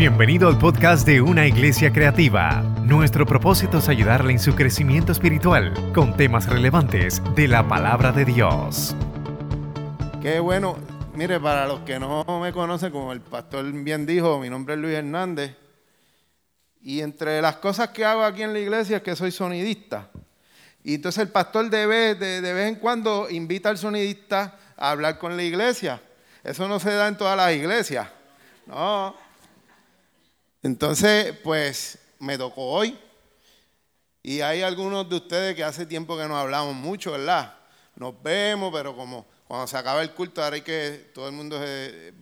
[0.00, 2.62] Bienvenido al podcast de Una Iglesia Creativa.
[2.84, 8.24] Nuestro propósito es ayudarle en su crecimiento espiritual con temas relevantes de la palabra de
[8.24, 8.96] Dios.
[10.22, 10.78] Qué bueno.
[11.14, 14.80] Mire, para los que no me conocen, como el pastor bien dijo, mi nombre es
[14.80, 15.54] Luis Hernández.
[16.80, 20.08] Y entre las cosas que hago aquí en la iglesia es que soy sonidista.
[20.82, 25.18] Y entonces el pastor de vez, de, vez en cuando invita al sonidista a hablar
[25.18, 26.00] con la iglesia.
[26.42, 28.08] Eso no se da en todas las iglesias.
[28.64, 29.28] No.
[30.62, 32.98] Entonces, pues me tocó hoy.
[34.22, 37.54] Y hay algunos de ustedes que hace tiempo que no hablamos mucho, ¿verdad?
[37.96, 41.58] Nos vemos, pero como cuando se acaba el culto, ahora hay que todo el mundo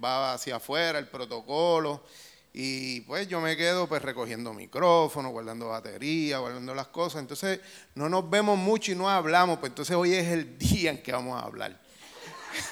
[0.03, 2.05] va hacia afuera, el protocolo.
[2.53, 7.21] Y pues yo me quedo pues recogiendo micrófonos, guardando batería, guardando las cosas.
[7.21, 7.61] Entonces
[7.95, 9.59] no nos vemos mucho y no hablamos.
[9.59, 11.79] Pues entonces hoy es el día en que vamos a hablar.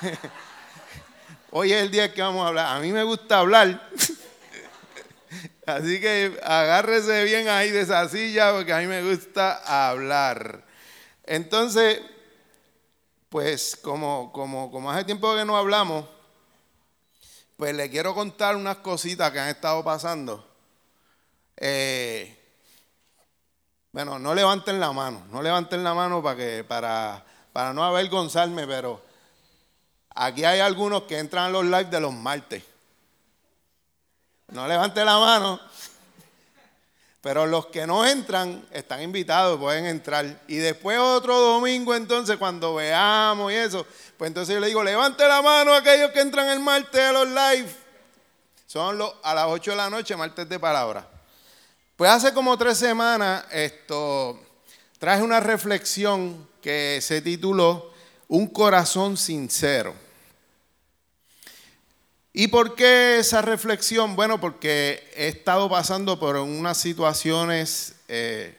[1.50, 2.76] hoy es el día en que vamos a hablar.
[2.76, 3.90] A mí me gusta hablar.
[5.66, 10.64] Así que agárrese bien ahí de esa silla porque a mí me gusta hablar.
[11.24, 12.00] Entonces,
[13.28, 16.06] pues como, como, como hace tiempo que no hablamos,
[17.56, 20.46] pues le quiero contar unas cositas que han estado pasando.
[21.56, 22.36] Eh,
[23.92, 28.66] bueno, no levanten la mano, no levanten la mano para, que, para, para no avergonzarme,
[28.66, 29.02] pero
[30.14, 32.62] aquí hay algunos que entran a los lives de los martes.
[34.48, 35.60] No levante la mano.
[37.20, 40.42] Pero los que no entran están invitados, pueden entrar.
[40.46, 43.84] Y después otro domingo, entonces, cuando veamos y eso,
[44.16, 47.12] pues entonces yo le digo, levante la mano a aquellos que entran el martes a
[47.12, 47.68] los live.
[48.66, 51.08] Son los, a las 8 de la noche, martes de palabra.
[51.96, 54.38] Pues hace como tres semanas, esto,
[54.98, 57.92] traje una reflexión que se tituló
[58.28, 60.05] Un corazón sincero.
[62.38, 64.14] ¿Y por qué esa reflexión?
[64.14, 68.54] Bueno, porque he estado pasando por unas situaciones eh,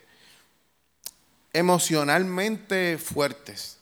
[1.54, 3.78] emocionalmente fuertes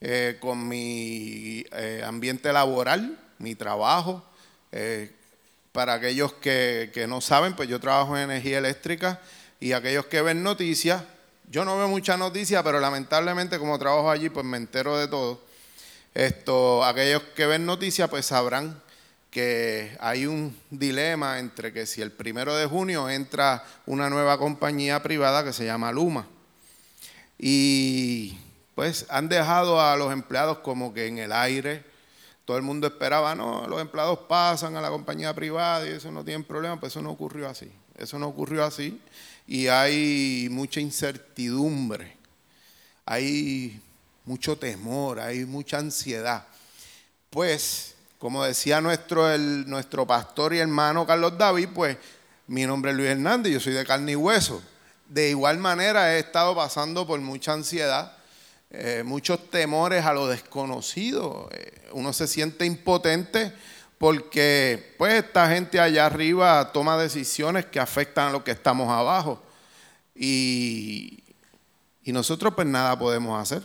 [0.00, 4.24] eh, con mi eh, ambiente laboral, mi trabajo.
[5.70, 9.20] para aquellos que, que, no saben, pues yo trabajo en energía eléctrica
[9.60, 11.04] y aquellos que ven noticias,
[11.48, 15.40] yo no veo muchas noticias, pero lamentablemente como trabajo allí, pues me entero de todo.
[16.12, 18.82] Esto, aquellos que ven noticias, pues sabrán
[19.30, 25.02] que hay un dilema entre que si el primero de junio entra una nueva compañía
[25.02, 26.26] privada que se llama Luma.
[27.38, 28.38] Y
[28.74, 31.84] pues han dejado a los empleados como que en el aire.
[32.44, 36.24] Todo el mundo esperaba, no, los empleados pasan a la compañía privada y eso no
[36.24, 37.70] tiene problema, pues eso no ocurrió así.
[37.98, 39.00] Eso no ocurrió así.
[39.46, 42.16] Y hay mucha incertidumbre,
[43.04, 43.80] hay
[44.24, 46.46] mucho temor, hay mucha ansiedad.
[47.30, 51.96] Pues como decía nuestro, nuestro pastor y hermano Carlos David, pues
[52.48, 54.62] mi nombre es Luis Hernández, yo soy de carne y hueso.
[55.06, 58.16] De igual manera he estado pasando por mucha ansiedad,
[58.70, 61.48] eh, muchos temores a lo desconocido.
[61.52, 63.52] Eh, uno se siente impotente
[63.98, 69.42] porque pues esta gente allá arriba toma decisiones que afectan a los que estamos abajo.
[70.14, 71.22] Y,
[72.02, 73.62] y nosotros pues nada podemos hacer.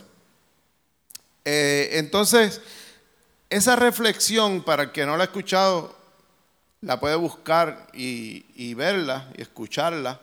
[1.44, 2.60] Eh, entonces,
[3.54, 5.96] esa reflexión, para el que no la ha escuchado,
[6.80, 10.20] la puede buscar y, verla y escucharla.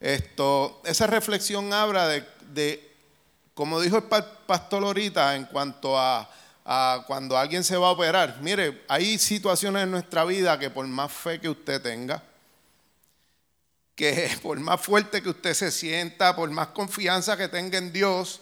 [0.00, 2.92] Esto, esa reflexión habla de,
[3.54, 4.04] como dijo el
[4.46, 6.28] pastor ahorita, en cuanto a,
[6.64, 8.38] a, cuando alguien se va a operar.
[8.40, 12.20] Mire, hay situaciones en nuestra vida que por más fe que usted tenga,
[13.94, 18.40] que por más fuerte que usted se sienta, por más confianza que tenga en Dios,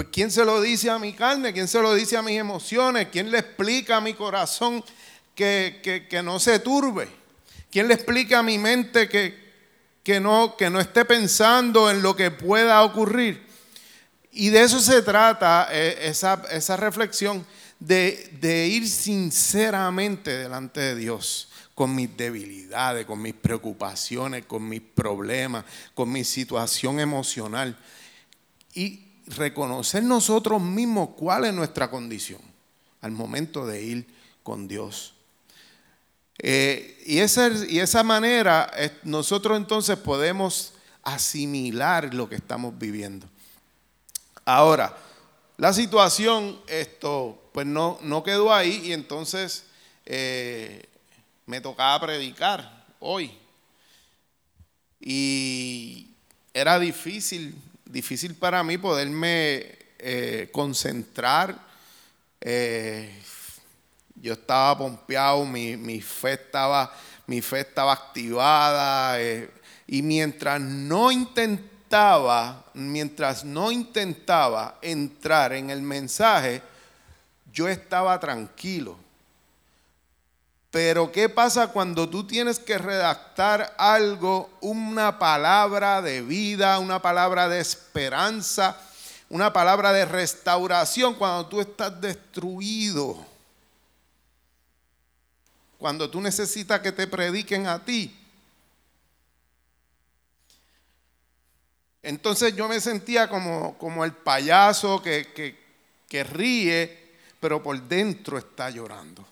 [0.00, 1.52] pues ¿quién se lo dice a mi carne?
[1.52, 3.08] ¿Quién se lo dice a mis emociones?
[3.12, 4.82] ¿Quién le explica a mi corazón
[5.34, 7.06] que, no se turbe?
[7.70, 9.38] ¿Quién le explica a mi mente que,
[10.02, 13.46] que, no, que no esté pensando en lo que pueda ocurrir?
[14.32, 17.44] Y de eso se trata eh, esa, esa reflexión,
[17.78, 24.80] de, de ir sinceramente delante de Dios con mis debilidades, con mis preocupaciones, con mis
[24.80, 27.76] problemas, con mi situación emocional.
[28.72, 32.40] Y reconocer nosotros mismos cuál es nuestra condición
[33.00, 34.06] al momento de ir
[34.42, 35.14] con Dios.
[36.38, 38.70] Eh, y, esa, y esa manera
[39.02, 43.26] nosotros entonces podemos asimilar lo que estamos viviendo.
[44.44, 44.96] Ahora,
[45.56, 49.64] la situación, esto, pues no, no quedó ahí y entonces
[50.06, 50.88] eh,
[51.46, 53.36] me tocaba predicar hoy.
[54.98, 56.08] Y
[56.52, 57.54] era difícil
[57.90, 61.58] difícil para mí poderme eh, concentrar.
[62.40, 63.22] Eh,
[64.14, 66.92] Yo estaba pompeado, mi, mi fe, estaba,
[67.26, 69.20] mi fe estaba activada.
[69.20, 69.50] Eh,
[69.86, 76.62] y mientras no intentaba, mientras no intentaba entrar en el mensaje,
[77.52, 78.96] yo estaba tranquilo.
[80.70, 87.48] Pero ¿qué pasa cuando tú tienes que redactar algo, una palabra de vida, una palabra
[87.48, 88.80] de esperanza,
[89.28, 93.26] una palabra de restauración cuando tú estás destruido?
[95.76, 98.16] Cuando tú necesitas que te prediquen a ti.
[102.00, 105.58] Entonces yo me sentía como, como el payaso que, que,
[106.08, 109.26] que ríe, pero por dentro está llorando.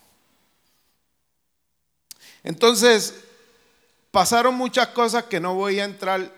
[2.43, 3.15] Entonces,
[4.11, 6.31] pasaron muchas cosas que no voy a entrar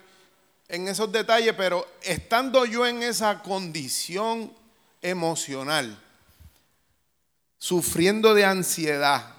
[0.68, 4.52] en esos detalles, pero estando yo en esa condición
[5.02, 5.98] emocional,
[7.58, 9.36] sufriendo de ansiedad,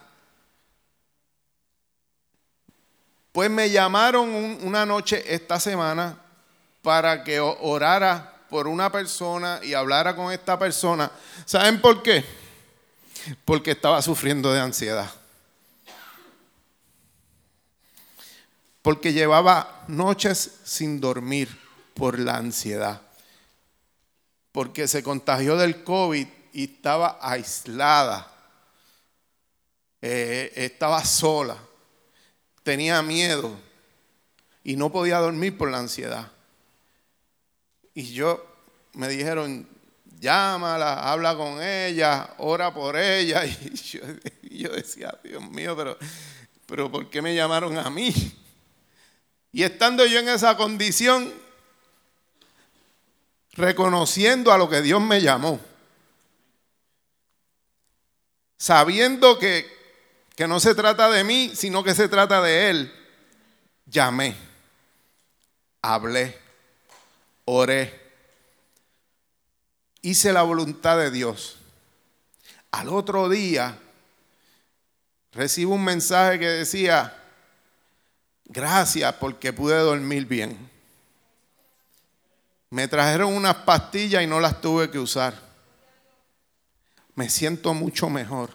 [3.33, 4.29] pues me llamaron
[4.63, 6.19] una noche esta semana
[6.83, 11.11] para que orara por una persona y hablara con esta persona.
[11.47, 12.23] ¿Saben por qué?
[13.47, 15.11] Porque estaba sufriendo de ansiedad.
[18.83, 21.49] Porque llevaba noches sin dormir
[21.95, 23.01] por la ansiedad,
[24.51, 28.31] porque se contagió del COVID y estaba aislada,
[30.03, 31.57] eh, estaba sola,
[32.65, 33.57] tenía miedo
[34.65, 36.31] y no podía dormir por la ansiedad.
[37.95, 38.45] Y yo
[38.95, 39.69] me dijeron,
[40.19, 43.43] llámala, habla con ella, ora por ella.
[44.53, 45.97] Y yo, decía, Dios mío, pero,
[46.67, 48.13] pero ¿por qué me llamaron a mí?
[49.53, 51.33] Y estando yo en esa condición,
[53.53, 55.61] reconociendo a lo que Dios me llamó,
[58.57, 59.71] sabiendo que,
[60.35, 62.95] que no se trata de mí, sino que se trata de Él,
[63.85, 64.35] llamé,
[65.83, 66.39] hablé,
[67.45, 68.01] oré,
[70.01, 71.59] hice la voluntad de Dios.
[72.71, 73.79] Al otro día
[75.33, 77.22] recibo un mensaje que decía,
[78.53, 80.71] Gracias porque pude dormir bien.
[82.69, 85.35] Me trajeron unas pastillas y no las tuve que usar.
[87.15, 88.51] Me siento mucho mejor.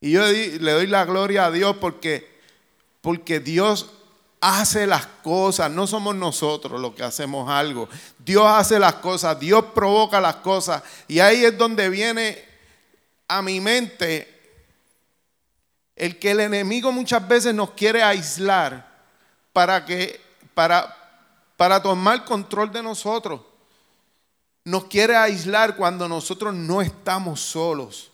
[0.00, 2.40] Y yo le doy la gloria a Dios porque,
[3.00, 3.92] porque Dios
[4.40, 7.88] hace las cosas, no somos nosotros los que hacemos algo.
[8.18, 10.82] Dios hace las cosas, Dios provoca las cosas.
[11.06, 12.44] Y ahí es donde viene
[13.28, 14.35] a mi mente
[15.96, 18.86] el que el enemigo muchas veces nos quiere aislar
[19.52, 20.20] para que
[20.54, 20.96] para
[21.56, 23.40] para tomar control de nosotros.
[24.64, 28.10] Nos quiere aislar cuando nosotros no estamos solos.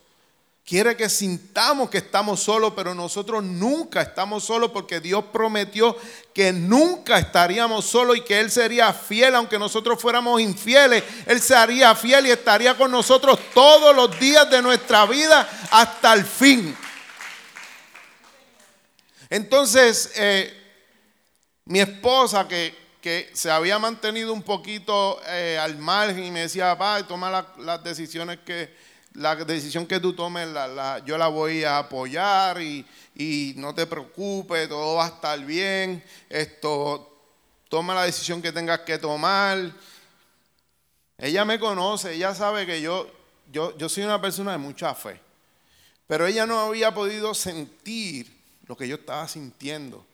[0.65, 5.97] Quiere que sintamos que estamos solos, pero nosotros nunca estamos solos porque Dios prometió
[6.33, 11.03] que nunca estaríamos solos y que Él sería fiel, aunque nosotros fuéramos infieles.
[11.25, 16.23] Él sería fiel y estaría con nosotros todos los días de nuestra vida hasta el
[16.23, 16.73] fin.
[19.29, 20.53] Entonces, eh,
[21.65, 22.81] mi esposa que,
[23.33, 28.39] se había mantenido un poquito eh, al margen y me decía, papá, toma las decisiones
[28.45, 28.73] que,
[29.15, 30.47] la decisión que tú tomes,
[31.05, 32.85] yo la voy a apoyar y,
[33.15, 37.13] y, no te preocupes, todo va a estar bien, esto,
[37.69, 39.71] toma la decisión que tengas que tomar.
[41.17, 43.09] Ella me conoce, ella sabe que yo,
[43.51, 45.19] yo, yo soy una persona de mucha fe,
[46.07, 48.32] pero ella no había podido sentir
[48.67, 50.05] lo que yo estaba sintiendo.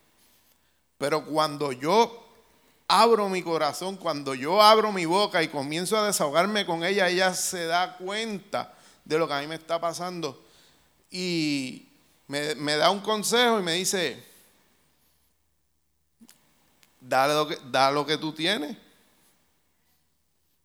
[0.98, 2.26] Pero cuando yo
[2.86, 7.32] abro mi corazón, cuando yo abro mi boca y comienzo a desahogarme con ella, ella
[7.34, 10.44] se da cuenta de lo que a mí me está pasando.
[11.10, 11.86] Y
[12.26, 14.22] me, da un consejo y me dice,
[17.00, 18.76] da lo que, da lo que tú tienes.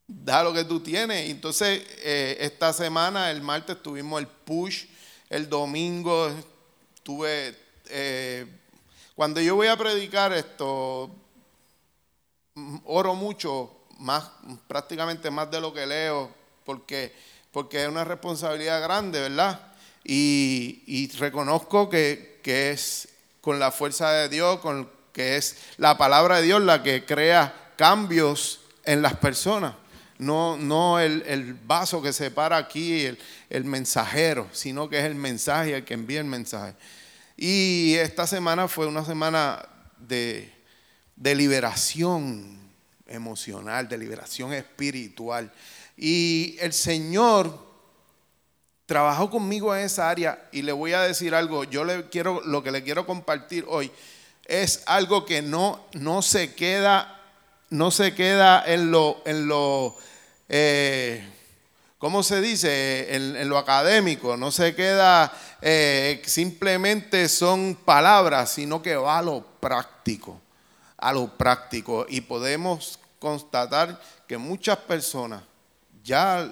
[0.08, 1.30] Da lo que tú tienes.
[1.30, 4.86] Entonces, eh, esta semana, el martes, tuvimos el push.
[5.30, 6.32] El domingo
[7.04, 8.46] tuve eh,
[9.16, 11.10] cuando yo voy a predicar esto,
[12.86, 14.30] oro mucho, más,
[14.68, 16.30] prácticamente más de lo que leo,
[16.66, 17.14] porque,
[17.52, 19.74] porque es una responsabilidad grande, ¿verdad?
[20.04, 23.08] Y, reconozco que, es
[23.42, 27.72] con la fuerza de Dios, con, que es la palabra de Dios la que crea
[27.76, 29.76] cambios en las personas.
[30.18, 33.18] No, no el, vaso que separa aquí, el,
[33.50, 36.76] el mensajero, sino que es el mensaje el que envía el mensaje.
[37.38, 40.52] Y esta semana fue una semana de,
[41.18, 42.60] liberación
[43.08, 45.52] emocional, de liberación espiritual.
[45.98, 47.66] Y el Señor
[48.86, 52.64] trabajó conmigo en esa área y le voy a decir algo, yo le quiero, lo
[52.64, 53.92] que le quiero compartir hoy
[54.46, 57.20] es algo que no, no se queda,
[57.70, 59.98] no se queda en lo, en lo
[60.48, 61.28] eh,
[62.06, 63.16] ¿cómo se dice?
[63.16, 69.44] En, lo académico, no se queda eh, simplemente son palabras, sino que va a lo
[69.60, 70.40] práctico,
[70.98, 72.06] a lo práctico.
[72.08, 75.42] Y podemos constatar que muchas personas
[76.04, 76.48] ya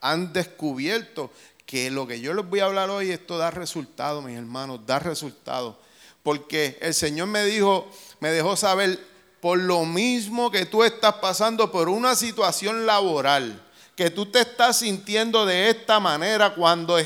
[0.00, 1.30] han descubierto
[1.66, 5.00] que lo que yo les voy a hablar hoy, esto da resultado, mis hermanos, da
[5.00, 5.78] resultado.
[6.22, 8.98] Porque el Señor me dijo, me dejó saber,
[9.42, 13.60] por lo mismo que tú estás pasando por una situación laboral,
[13.96, 16.98] que tú te estás sintiendo de esta manera cuando,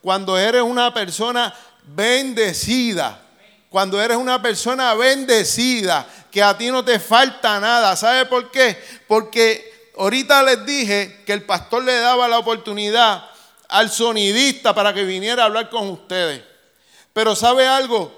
[0.00, 3.22] cuando eres una persona bendecida.
[3.68, 7.96] Cuando eres una persona bendecida, que a ti no te falta nada.
[7.96, 8.80] ¿Sabe por qué?
[9.08, 13.24] Porque ahorita les dije que el pastor le daba la oportunidad
[13.68, 16.42] al sonidista para que viniera a hablar con ustedes.
[17.12, 18.16] Pero ¿sabe algo?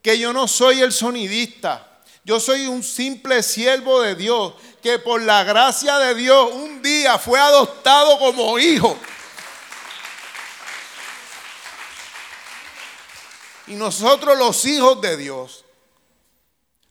[0.00, 1.84] Que yo no soy el sonidista.
[2.24, 7.18] Yo soy un simple siervo de Dios que por la gracia de Dios un día
[7.18, 8.96] fue adoptado como hijo.
[13.66, 15.64] Y nosotros los hijos de Dios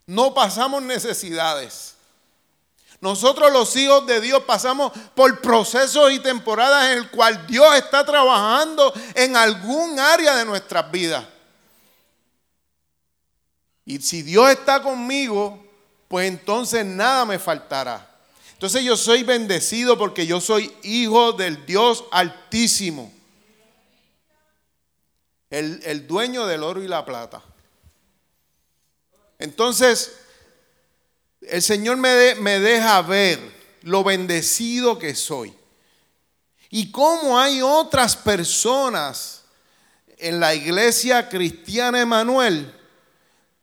[0.06, 1.96] no pasamos necesidades.
[3.00, 8.03] Nosotros los hijos de Dios pasamos por procesos y temporadas en el cual Dios está
[8.06, 11.25] trabajando en algún área de nuestras vidas.
[13.86, 15.63] Y si Dios está conmigo,
[16.08, 18.08] pues entonces nada me faltará.
[18.54, 23.14] Entonces yo soy bendecido porque yo soy hijo del Dios altísimo.
[25.50, 27.42] El, dueño del oro y la plata.
[29.40, 30.18] Entonces,
[31.42, 33.40] el Señor me, me deja ver
[33.84, 35.54] lo bendecido que soy.
[36.70, 39.44] Y cómo hay otras personas
[40.18, 42.76] en la iglesia cristiana Emanuel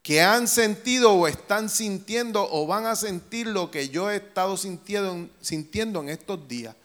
[0.04, 4.58] que han sentido o están sintiendo o van a sentir lo que yo he estado
[4.58, 6.76] sintiendo, sintiendo en estos días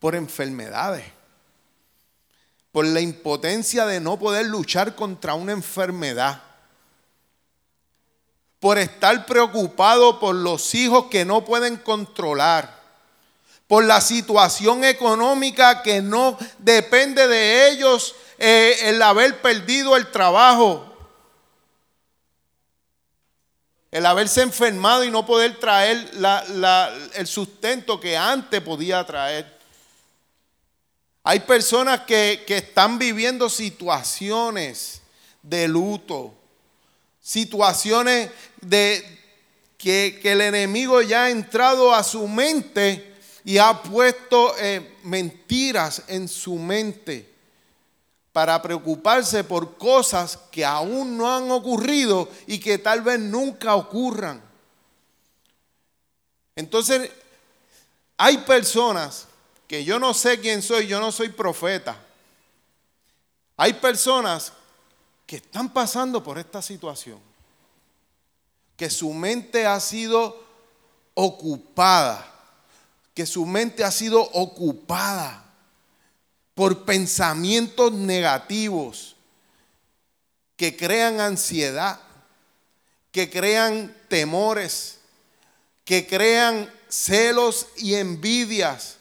[0.00, 1.04] por enfermedades,
[2.72, 6.42] por la impotencia de no poder luchar contra una enfermedad,
[8.60, 12.82] por estar preocupado por los hijos que no pueden controlar,
[13.66, 20.87] por la situación económica que no depende de ellos eh, el haber perdido el trabajo,
[23.90, 26.10] el haberse enfermado y no poder traer
[27.14, 29.58] el sustento que antes podía traer.
[31.22, 35.02] Hay personas que, están viviendo situaciones
[35.42, 36.34] de luto,
[37.20, 38.30] situaciones
[38.60, 39.18] de
[39.76, 43.14] que, el enemigo ya ha entrado a su mente
[43.44, 47.37] y ha puesto eh, mentiras en su mente
[48.38, 54.40] para preocuparse por cosas que aún no han ocurrido y que tal vez nunca ocurran.
[56.54, 57.10] Entonces,
[58.16, 59.26] hay personas
[59.66, 62.00] que yo no sé quién soy, yo no soy profeta.
[63.56, 64.52] Hay personas
[65.26, 67.18] que están pasando por esta situación,
[68.76, 70.44] que su mente ha sido
[71.14, 72.24] ocupada,
[73.14, 75.47] que su mente ha sido ocupada
[76.58, 79.14] por pensamientos negativos
[80.56, 82.00] que crean ansiedad,
[83.12, 84.98] que crean temores,
[85.84, 88.96] que crean celos y envidias.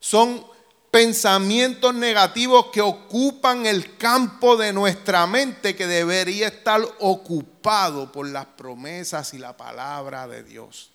[0.00, 0.42] Son
[0.90, 8.46] pensamientos negativos que ocupan el campo de nuestra mente que debería estar ocupado por las
[8.46, 10.92] promesas y la palabra de Dios.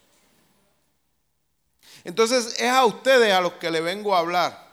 [2.04, 4.69] Entonces es a ustedes a los que le vengo a hablar.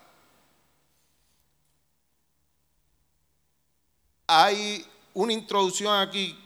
[4.27, 6.39] Hay una introducción aquí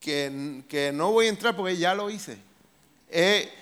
[0.00, 2.38] que, no voy a entrar porque ya lo hice.
[3.08, 3.52] Eh,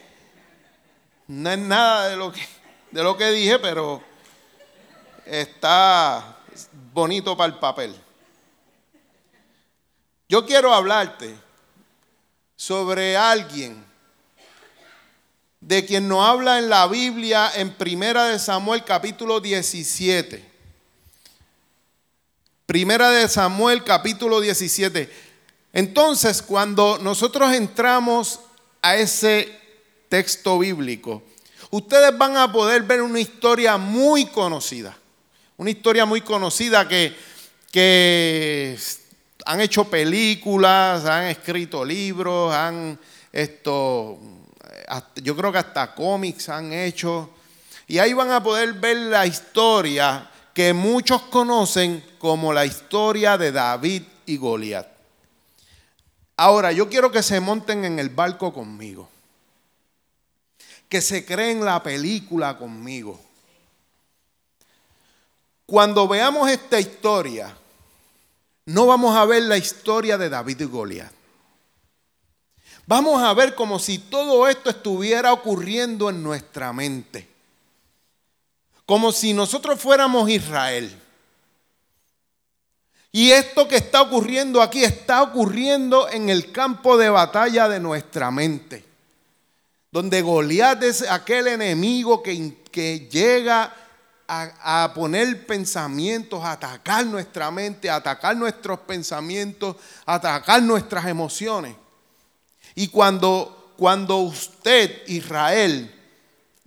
[1.29, 2.47] no es nada de lo, que,
[2.91, 4.03] de lo que dije, pero
[5.25, 6.39] está
[6.93, 7.95] bonito para el papel.
[10.29, 11.35] Yo quiero hablarte
[12.57, 13.85] sobre alguien
[15.61, 20.54] de quien nos habla en la Biblia en Primera de Samuel capítulo 17.
[22.67, 25.11] Primera de Samuel capítulo 17.
[25.75, 28.41] Entonces, cuando nosotros entramos
[28.81, 29.55] a ese
[30.09, 31.23] texto bíblico,
[31.71, 34.97] ustedes van a poder ver una historia muy conocida.
[35.59, 37.15] Una historia muy conocida que,
[37.71, 38.79] que
[39.45, 42.99] han hecho películas, han escrito libros, han
[43.31, 44.19] esto,
[45.17, 47.29] yo creo que hasta cómics han hecho.
[47.87, 53.51] Y ahí van a poder ver la historia que muchos conocen como la historia de
[53.51, 54.87] David y Goliat.
[56.37, 59.09] Ahora, yo quiero que se monten en el barco conmigo,
[60.89, 63.21] que se creen la película conmigo.
[65.67, 67.57] Cuando veamos esta historia,
[68.67, 71.13] no vamos a ver la historia de David y Goliat.
[72.87, 77.34] Vamos a ver como si todo esto estuviera ocurriendo en nuestra mente.
[78.87, 81.01] Como si nosotros fuéramos Israel.
[83.13, 88.31] Y esto que está ocurriendo aquí está ocurriendo en el campo de batalla de nuestra
[88.31, 88.85] mente.
[89.93, 93.73] Donde Goliat es aquel enemigo que, que llega
[94.27, 99.77] a, poner pensamientos, a atacar nuestra mente, a atacar nuestros pensamientos,
[100.07, 101.77] a atacar nuestras emociones.
[102.75, 105.95] Y cuando, cuando usted, Israel,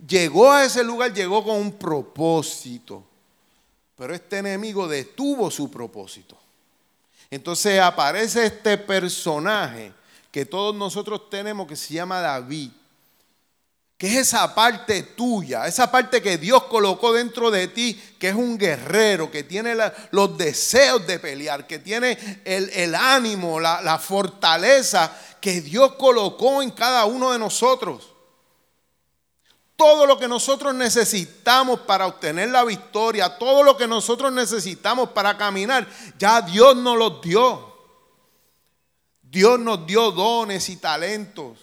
[0.06, 3.04] llegó a ese lugar, llegó con un propósito.
[3.96, 6.36] Pero este enemigo detuvo su propósito.
[7.30, 9.92] Entonces aparece este personaje
[10.30, 12.70] que todos nosotros tenemos que se llama David
[13.98, 18.34] que es esa parte tuya, esa parte que Dios colocó dentro de ti, que es
[18.36, 19.74] un guerrero, que tiene
[20.12, 26.70] los deseos de pelear, que tiene el, ánimo, la, la fortaleza que Dios colocó en
[26.70, 28.12] cada uno de nosotros.
[29.78, 35.36] Todo lo que nosotros necesitamos para obtener la victoria, todo lo que nosotros necesitamos para
[35.36, 37.72] caminar, ya Dios nos los dio.
[39.22, 41.58] Dios nos dio dones y talentos.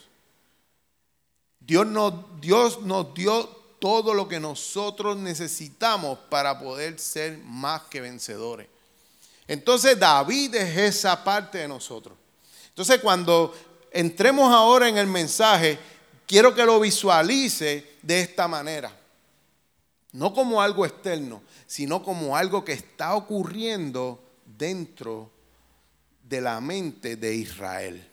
[1.60, 8.00] Dios nos, Dios nos dio todo lo que nosotros necesitamos para poder ser más que
[8.00, 8.68] vencedores.
[9.46, 12.18] Entonces David es esa parte de nosotros.
[12.70, 13.54] Entonces cuando
[13.92, 15.78] entremos ahora en el mensaje,
[16.26, 18.96] quiero que lo visualice de esta manera.
[20.12, 25.32] No como algo externo, sino como algo que está ocurriendo dentro
[26.24, 28.08] de la mente de Israel.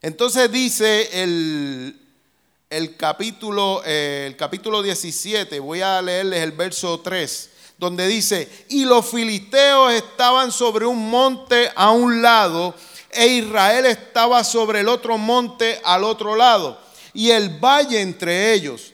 [0.00, 8.08] Entonces dice el, capítulo, eh, el capítulo 17, voy a leerles el verso 3, donde
[8.08, 12.74] dice, y los filisteos estaban sobre un monte a un lado,
[13.10, 16.80] e Israel estaba sobre el otro monte al otro lado,
[17.14, 18.92] y el valle entre ellos.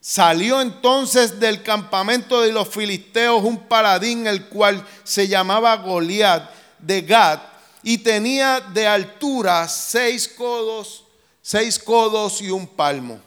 [0.00, 7.02] Salió entonces del campamento de los filisteos un paladín, el cual se llamaba Goliat de
[7.02, 7.40] Gad,
[7.82, 11.04] y tenía de altura seis codos,
[11.42, 13.20] seis codos y un palmo.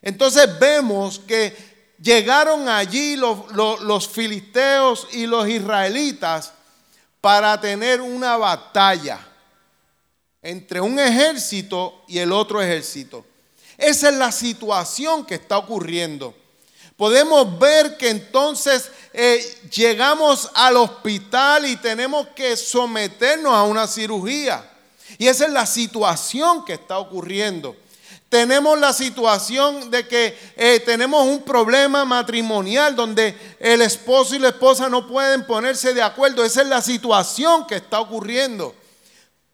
[0.00, 1.54] Entonces vemos que
[2.00, 6.52] llegaron allí los, los, filisteos y los israelitas
[7.20, 9.18] para tener una batalla
[10.44, 13.24] entre un ejército y el otro ejército.
[13.76, 16.32] Esa es la situación que está ocurriendo
[16.96, 24.70] podemos ver que entonces eh, llegamos al hospital y tenemos que someternos a una cirugía.
[25.18, 27.76] Y esa es la situación que está ocurriendo.
[28.28, 34.48] Tenemos la situación de que eh, tenemos un problema matrimonial donde el esposo y la
[34.48, 36.44] esposa no pueden ponerse de acuerdo.
[36.44, 38.74] Esa es la situación que está ocurriendo.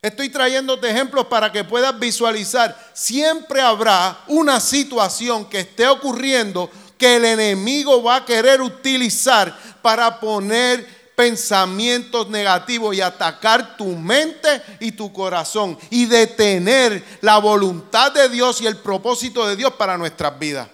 [0.03, 2.75] Estoy trayéndote ejemplos para que puedas visualizar.
[2.95, 10.19] Siempre habrá una situación que esté ocurriendo que el enemigo va a querer utilizar para
[10.19, 18.31] poner pensamientos negativos y atacar tu mente y tu corazón y detener la voluntad de
[18.31, 20.67] Dios y el propósito de Dios para nuestras vidas.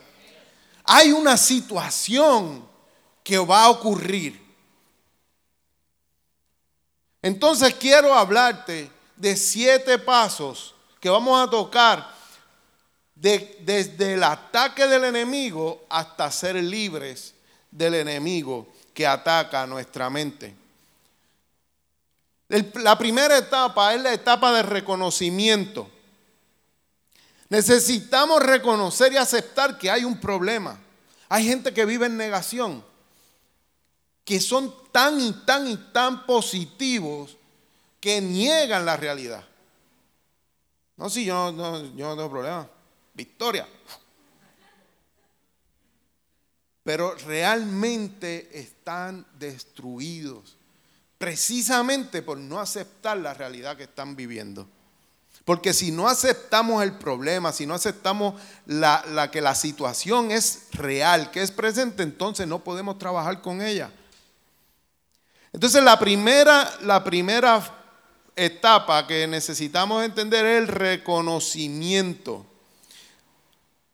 [0.85, 2.65] Hay una situación
[3.25, 4.41] que va a ocurrir.
[7.23, 12.15] Entonces quiero hablarte de siete pasos que vamos a tocar
[13.15, 17.35] desde el ataque del enemigo hasta ser libres
[17.71, 20.55] del enemigo que ataca nuestra mente.
[22.49, 25.91] la primera etapa es la etapa de reconocimiento.
[27.49, 30.79] Necesitamos reconocer y aceptar que hay un problema.
[31.29, 32.85] Hay gente que vive en negación,
[34.25, 37.36] que son tan y tan y tan positivos
[38.07, 39.45] que niegan la realidad.
[40.97, 42.71] No, si yo, no, yo no tengo problema
[43.15, 43.67] victoria.
[46.85, 50.57] Pero realmente están destruidos
[51.19, 54.69] precisamente por no aceptar la realidad que están viviendo.
[55.45, 61.33] Porque si no aceptamos el problema, si no aceptamos la, que la situación es real,
[61.33, 63.91] que es presente, entonces no podemos trabajar con ella.
[65.53, 67.76] Entonces la primera, la primera
[68.37, 72.45] etapa que necesitamos entender es el reconocimiento.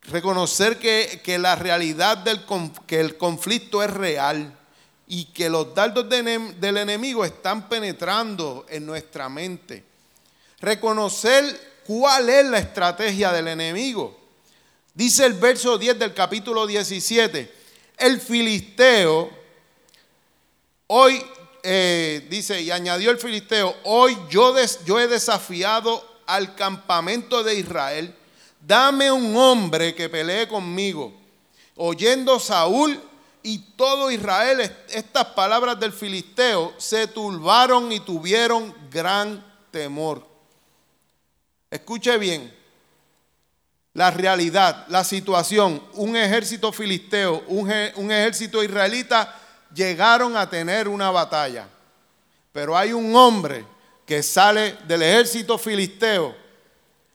[0.02, 2.40] Reconocer que, la realidad del
[2.86, 4.58] que el conflicto es real
[5.06, 9.84] y que los dardos del enemigo están penetrando en nuestra mente.
[10.58, 14.18] Reconocer cuál es la estrategia del enemigo.
[14.94, 17.52] Dice el verso 10 del capítulo 17,
[17.98, 19.30] el filisteo,
[20.88, 21.22] hoy,
[21.62, 28.14] eh, dice, y añadió el filisteo, hoy yo, yo he desafiado al campamento de Israel,
[28.60, 31.12] dame un hombre que pelee conmigo.
[31.76, 33.00] Oyendo Saúl
[33.42, 40.26] y todo Israel estas palabras del filisteo, se turbaron y tuvieron gran temor.
[41.70, 42.52] Escuche bien,
[43.94, 49.38] la realidad, la situación, un ejército filisteo, un, ejército israelita
[49.74, 51.68] llegaron a tener una batalla.
[52.52, 53.64] Pero hay un hombre
[54.06, 56.34] que sale del ejército filisteo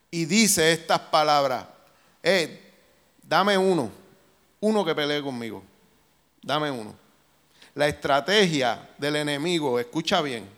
[0.10, 1.66] y dice estas palabras,
[2.24, 2.74] eh,
[3.22, 3.92] dame uno,
[4.60, 5.64] uno que pelee conmigo,
[6.42, 6.96] dame uno.
[7.76, 10.50] La estrategia del enemigo, escucha bien,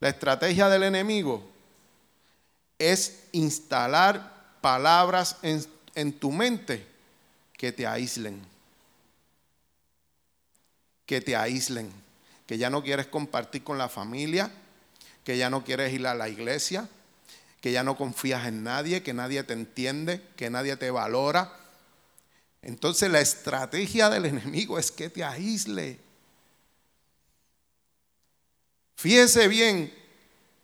[0.00, 1.42] la estrategia del enemigo
[2.78, 6.86] es instalar palabras en, tu mente
[7.56, 8.40] que te aíslen.
[11.06, 11.90] Que te aíslen.
[12.46, 14.50] Que ya no quieres compartir con la familia,
[15.24, 16.88] que ya no quieres ir a la iglesia,
[17.60, 21.52] que ya no confías en nadie, que nadie te entiende, que nadie te valora.
[22.62, 25.98] Entonces la estrategia del enemigo es que te aísle.
[28.96, 29.92] Fíjese bien,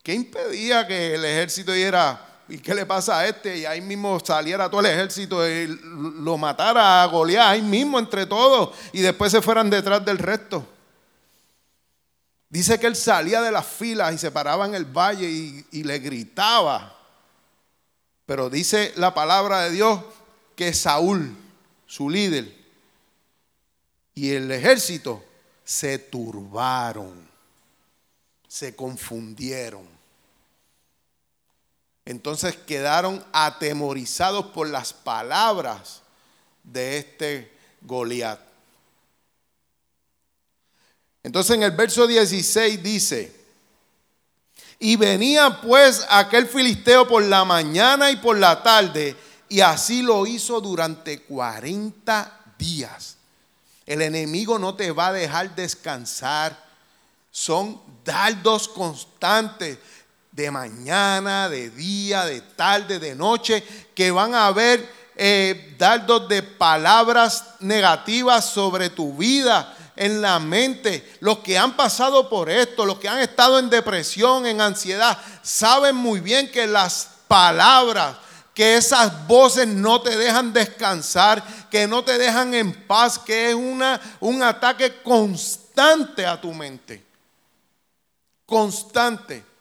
[0.03, 3.59] ¿qué impedía que el ejército diera ¿y qué le pasa a este?
[3.59, 8.27] Y ahí mismo saliera todo el ejército y lo matara a Goliat ahí mismo entre
[8.27, 10.67] todos y después se fueran detrás del resto.
[12.49, 15.85] Dice que él salía de las filas y se paraba en el valle y, y
[15.85, 16.99] le gritaba.
[18.27, 20.01] Pero dice la palabra de Dios
[20.55, 21.35] que Saúl,
[21.87, 22.55] su líder,
[24.15, 25.25] y el ejército
[25.65, 27.29] se turbaron,
[28.47, 29.92] se confundieron.
[32.13, 36.03] Entonces quedaron atemorizados por las palabras
[36.63, 38.39] de este Goliat.
[41.23, 43.35] Entonces en el verso 16 dice,
[44.79, 49.17] y venía pues aquel filisteo por la mañana y por la tarde,
[49.49, 53.17] y así lo hizo durante 40 días.
[53.87, 56.63] El enemigo no te va a dejar descansar.
[57.31, 59.79] Son dardos constantes
[60.33, 63.63] de mañana, de día, de tarde, de noche,
[63.95, 71.17] que van a haber eh, dardos de palabras negativas sobre tu vida, en la mente.
[71.21, 75.97] Los que han pasado por esto, los que han estado en depresión, en ansiedad, saben
[75.97, 78.17] muy bien que las palabras,
[78.55, 83.55] que esas voces no te dejan descansar, que no te dejan en paz, que es
[83.55, 87.05] una, un ataque constante a tu mente.
[88.45, 89.52] Constante.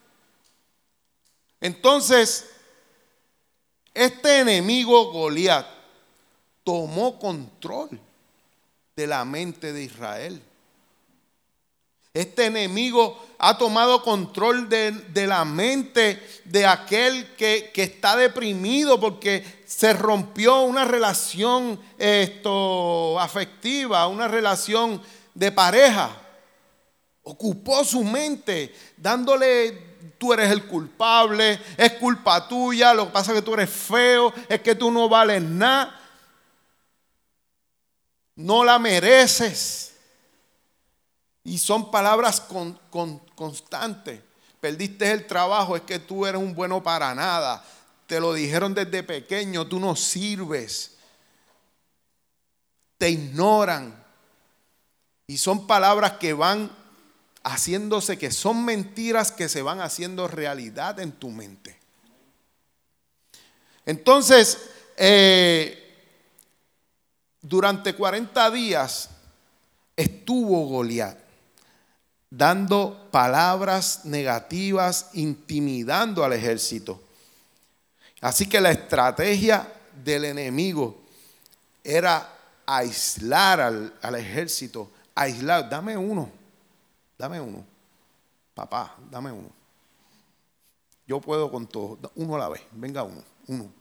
[1.62, 2.50] Entonces,
[3.94, 5.68] este enemigo Goliat
[6.64, 8.00] tomó control
[8.96, 10.42] de la mente de Israel.
[12.14, 19.94] Este enemigo ha tomado control de, la mente de aquel que, está deprimido porque se
[19.94, 25.02] rompió una relación esto, afectiva, una relación
[25.34, 26.18] de pareja.
[27.24, 33.40] Ocupó su mente dándole tú eres el culpable, es culpa tuya, lo que pasa es
[33.40, 36.00] que tú eres feo, es que tú no vales nada,
[38.36, 39.94] no la mereces.
[41.44, 42.44] Y son palabras
[43.36, 44.22] constantes.
[44.60, 47.64] Perdiste el trabajo, es que tú eres un bueno para nada.
[48.06, 50.98] Te lo dijeron desde pequeño, tú no sirves.
[52.98, 54.04] Te ignoran.
[55.26, 56.70] Y son palabras que van
[57.44, 61.78] haciéndose que son mentiras que se van haciendo realidad en tu mente.
[63.86, 65.78] Entonces, eh,
[67.42, 69.10] durante 40 días
[69.96, 71.18] estuvo Goliat
[72.32, 77.02] dando palabras negativas, intimidando al ejército.
[78.22, 79.68] Así que la estrategia
[80.04, 81.02] del enemigo
[81.84, 82.34] era
[82.66, 86.32] aislar al, al ejército, aislar, dame uno,
[87.22, 87.64] dame uno.
[88.56, 89.50] Papá, dame uno.
[91.06, 92.00] Yo puedo con todo.
[92.16, 92.64] Uno a la vez.
[92.72, 93.24] Venga uno.
[93.48, 93.72] Uno.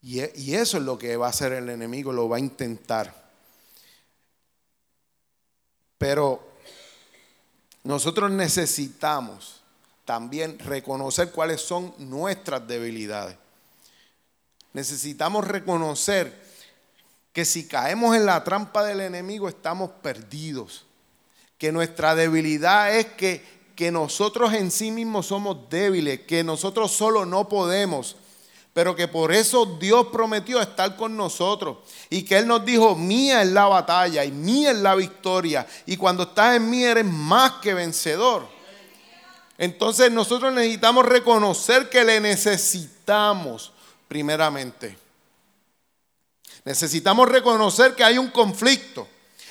[0.00, 2.40] Y, e, y eso es lo que va a hacer el enemigo, lo va a
[2.40, 3.12] intentar.
[5.98, 6.42] Pero
[7.84, 9.60] nosotros necesitamos
[10.06, 13.36] también reconocer cuáles son nuestras debilidades.
[14.72, 16.46] Necesitamos reconocer
[17.32, 20.86] que si caemos en la trampa del enemigo estamos perdidos.
[21.58, 27.24] Que nuestra debilidad es que, que nosotros en sí mismos somos débiles, que nosotros solo
[27.24, 28.16] no podemos
[28.76, 31.78] pero que por eso Dios prometió estar con nosotros
[32.10, 35.96] y que Él nos dijo, mía es la batalla y mía es la victoria y
[35.96, 38.46] cuando estás en mí eres más que vencedor.
[39.56, 43.72] Entonces nosotros necesitamos reconocer que le necesitamos
[44.08, 44.98] primeramente.
[46.66, 49.08] Necesitamos reconocer que hay un conflicto.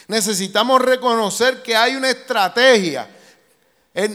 [0.07, 3.09] Necesitamos reconocer que hay una estrategia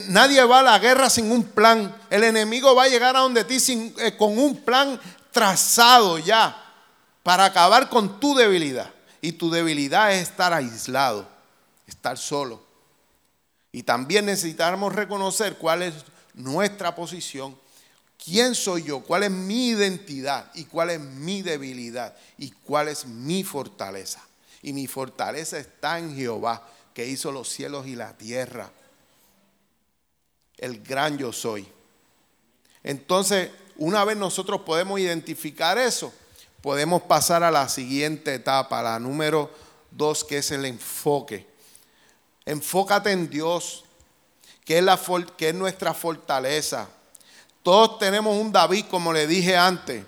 [0.08, 1.96] Nadie va a la guerra sin un plan.
[2.10, 3.56] El enemigo va a llegar a donde ti
[3.98, 5.00] eh, con un plan
[5.30, 6.54] trazado ya
[7.22, 8.90] para acabar con tu debilidad.
[9.22, 11.26] Y tu debilidad es estar aislado,
[11.86, 12.62] estar solo.
[13.72, 15.94] Y también necesitamos reconocer cuál es
[16.34, 17.56] nuestra posición,
[18.22, 23.06] quién soy yo, cuál es mi identidad y cuál es mi debilidad y cuál es
[23.06, 24.20] mi fortaleza.
[24.62, 28.70] Y mi fortaleza está en Jehová, que hizo los cielos y la tierra
[30.60, 31.66] el gran yo soy.
[32.84, 36.12] Entonces, una vez nosotros podemos identificar eso,
[36.60, 39.50] podemos pasar a la siguiente etapa, la número
[39.90, 41.46] dos, que es el enfoque.
[42.44, 43.84] Enfócate en Dios,
[44.64, 46.88] que es, nuestra fortaleza.
[47.62, 50.04] Todos tenemos un David, como le dije antes.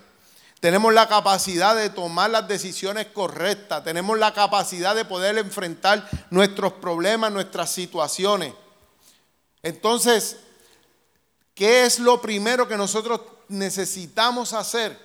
[0.63, 3.83] Tenemos la capacidad de tomar las decisiones correctas.
[3.83, 8.53] Tenemos la capacidad de poder enfrentar nuestros problemas, nuestras situaciones.
[9.61, 10.37] Entonces,
[11.53, 14.97] ¿qué es lo primero que nosotros necesitamos hacer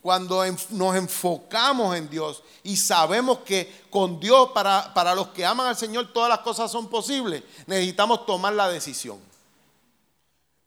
[0.00, 5.66] cuando nos enfocamos en Dios y sabemos que con Dios, para, para los que aman
[5.66, 7.42] al Señor, todas las cosas son posibles?
[7.66, 9.29] Necesitamos tomar la decisión.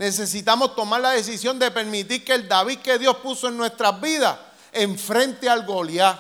[0.04, 4.38] Necesitamos tomar la decisión de permitir que el David que Dios puso en nuestras vidas
[4.74, 6.20] enfrente al Goliat.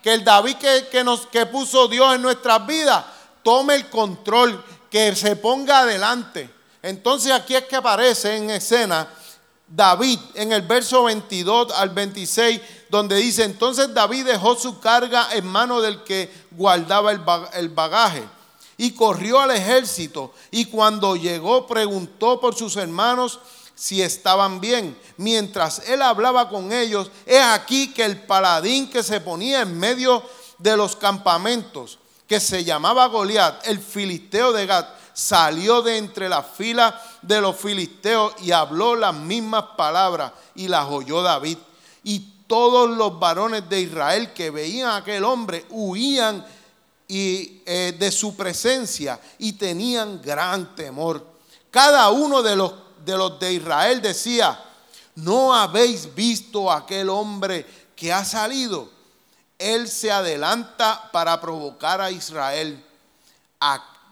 [0.00, 3.04] Que el David que, que, nos, que puso Dios en nuestras vidas
[3.42, 6.48] tome el control, que se ponga adelante.
[6.80, 9.08] Entonces aquí es que aparece en escena
[9.66, 15.44] David en el verso 22 al 26, donde dice, entonces David dejó su carga en
[15.44, 18.22] mano del que guardaba el bagaje
[18.76, 23.38] y corrió al ejército y cuando llegó preguntó por sus hermanos
[23.74, 24.96] si estaban bien.
[25.16, 30.22] Mientras él hablaba con ellos, es aquí que el paladín que se ponía en medio
[30.58, 36.46] de los campamentos, que se llamaba Goliat, el filisteo de Gat, salió de entre las
[36.56, 41.58] filas de los filisteos y habló las mismas palabras y las oyó David.
[42.02, 46.44] Y todos los varones de Israel que veían a aquel hombre huían
[47.08, 51.26] y, eh, de su presencia y tenían gran temor.
[51.70, 52.72] Cada uno de los,
[53.04, 54.62] de los de Israel decía,
[55.16, 58.90] ¿no habéis visto aquel hombre que ha salido?
[59.58, 62.84] Él se adelanta para provocar a Israel.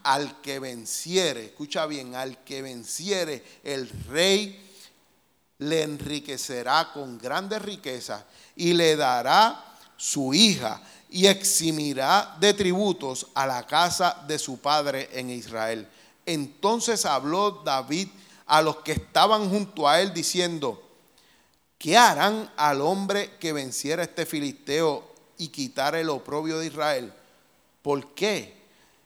[0.04, 4.58] Al que venciere, escucha bien, al que venciere, el rey
[5.58, 8.24] le enriquecerá con grandes riquezas
[8.56, 9.64] y le dará
[9.96, 10.80] su hija
[11.12, 15.86] y eximirá de tributos a la casa de su padre en Israel.
[16.24, 18.08] Entonces habló David
[18.46, 20.82] a los que estaban junto a él diciendo,
[21.76, 27.12] ¿qué harán al hombre que venciera este filisteo y quitara el oprobio de Israel?
[27.82, 28.62] ¿Por qué?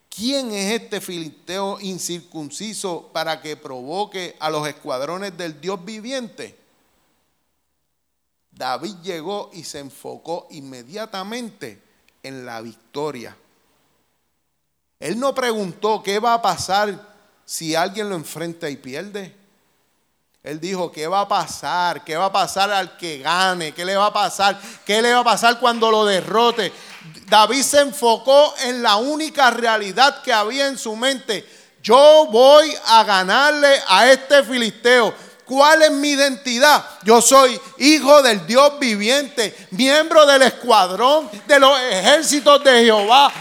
[0.09, 6.57] ¿Quién es este filisteo incircunciso para que provoque a los escuadrones del Dios viviente?
[8.53, 11.86] David llegó y se enfocó inmediatamente
[12.27, 13.37] en la victoria.
[14.99, 16.99] Él no preguntó qué va a pasar
[17.45, 19.35] si alguien lo enfrenta y pierde.
[20.43, 22.05] Él dijo, ¿qué va a pasar?
[22.05, 23.73] ¿Qué va a pasar al que gane?
[23.73, 24.59] ¿Qué le va a pasar?
[24.85, 26.73] ¿Qué le va a pasar cuando lo derrote?
[27.27, 31.45] David se enfocó en la única realidad que había en su mente.
[31.83, 35.15] Yo voy a ganarle a este filisteo.
[35.47, 36.85] ¿Cuál es mi identidad?
[37.05, 43.33] Yo soy hijo del Dios viviente, miembro del escuadrón de los ejércitos de Jehová.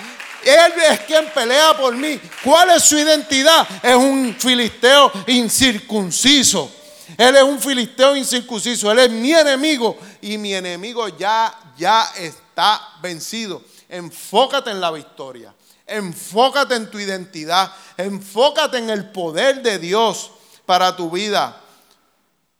[0.43, 2.21] Él es quien pelea por mí.
[2.43, 3.67] ¿Cuál es su identidad?
[3.81, 6.71] Es un filisteo incircunciso.
[7.17, 8.91] Él es un filisteo incircunciso.
[8.91, 13.63] Él es mi enemigo y mi enemigo ya, ya está vencido.
[13.89, 15.51] Enfócate en la victoria.
[15.87, 17.71] Enfócate en tu identidad.
[17.97, 20.29] Enfócate en el poder de Dios
[20.67, 21.63] para tu vida.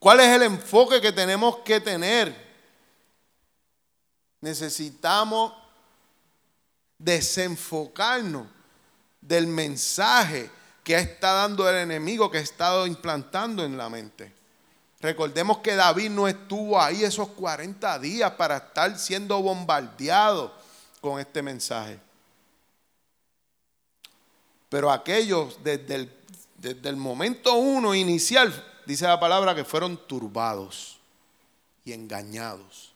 [0.06, 2.32] ¿Cuál es el enfoque que tenemos que tener?
[4.39, 5.52] Necesitamos
[7.00, 8.46] desenfocarnos
[9.20, 10.48] del mensaje
[10.84, 14.32] que está dando el enemigo que ha estado implantando en la mente.
[15.02, 20.54] Recordemos que David no estuvo ahí esos 40 días para estar siendo bombardeado
[21.02, 22.00] con este mensaje.
[24.70, 26.13] Pero aquellos desde el,
[26.60, 28.54] desde el momento uno inicial,
[28.86, 30.98] dice la palabra, que fueron turbados
[31.84, 32.93] y engañados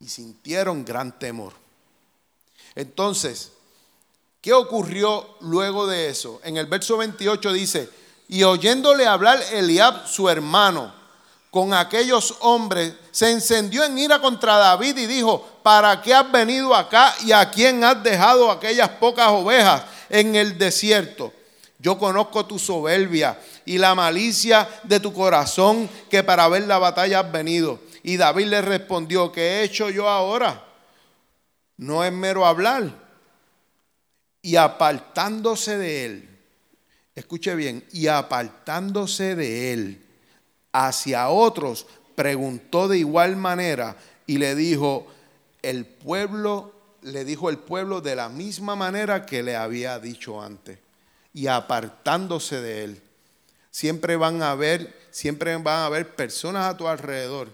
[0.00, 1.52] y sintieron gran temor.
[2.74, 3.52] Entonces,
[4.40, 6.40] ¿qué ocurrió luego de eso?
[6.44, 7.90] En el verso 28 dice,
[8.28, 10.92] y oyéndole hablar Eliab, su hermano,
[11.50, 16.74] con aquellos hombres, se encendió en ira contra David y dijo, ¿para qué has venido
[16.74, 21.32] acá y a quién has dejado aquellas pocas ovejas en el desierto?
[21.78, 27.20] Yo conozco tu soberbia y la malicia de tu corazón que para ver la batalla
[27.20, 27.80] has venido.
[28.02, 30.64] Y David le respondió, ¿qué he hecho yo ahora?
[31.76, 32.90] No es mero hablar.
[34.40, 36.38] Y apartándose de él,
[37.14, 40.06] escuche bien, y apartándose de él
[40.72, 45.06] hacia otros, preguntó de igual manera y le dijo,
[45.62, 50.78] el pueblo, le dijo el pueblo de la misma manera que le había dicho antes,
[51.36, 53.02] y apartándose de él.
[53.70, 57.52] Siempre van a haber, siempre van a haber personas a tu alrededor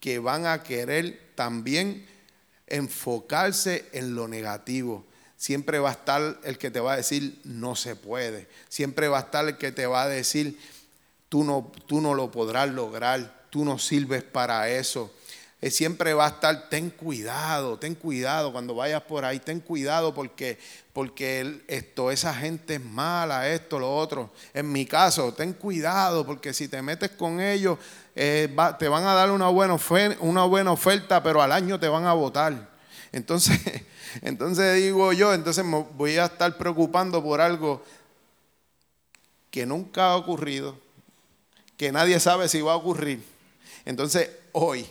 [0.00, 2.04] que van a querer también
[2.66, 5.04] enfocarse en lo negativo
[5.40, 8.46] Siempre va a estar el que te va a decir, no se puede.
[8.68, 10.60] Siempre va a estar el que te va a decir,
[11.30, 15.10] tú no, tú no lo podrás lograr, tú no sirves para eso.
[15.68, 20.58] Siempre va a estar, ten cuidado, ten cuidado cuando vayas por ahí, ten cuidado porque,
[20.94, 24.30] porque esto, esa gente es mala, esto, lo otro.
[24.54, 27.78] En mi caso, ten cuidado porque si te metes con ellos,
[28.16, 29.76] eh, te van a dar una buena,
[30.20, 32.70] una buena oferta, pero al año te van a votar.
[33.12, 33.60] Entonces,
[34.22, 37.84] entonces digo yo, entonces me voy a estar preocupando por algo
[39.50, 40.78] que nunca ha ocurrido,
[41.76, 43.22] que nadie sabe si va a ocurrir.
[43.84, 44.86] Entonces hoy,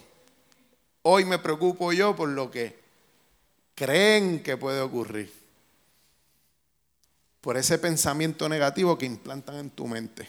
[1.04, 2.80] hoy me preocupo yo por lo que
[3.76, 5.32] creen que puede ocurrir.
[7.42, 10.28] Por ese pensamiento negativo que implantan en tu mente.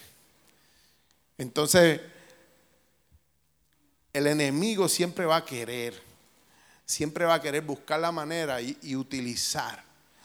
[1.38, 2.00] Entonces,
[4.12, 6.11] el enemigo siempre va a querer
[6.90, 9.83] siempre va a querer buscar la manera y, utilizar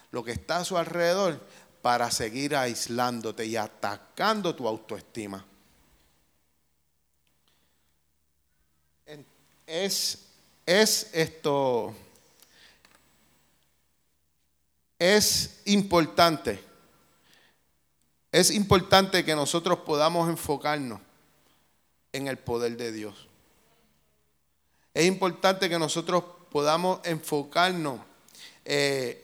[0.10, 1.40] lo que está a su alrededor
[1.84, 5.46] para seguir aislándote y atacando tu autoestima.
[9.68, 10.25] Es,
[10.66, 11.94] es esto,
[14.98, 16.60] es importante,
[18.32, 21.00] es importante que nosotros podamos enfocarnos
[22.12, 23.28] en el poder de Dios.
[24.94, 28.00] Es importante que nosotros podamos enfocarnos
[28.64, 29.22] eh,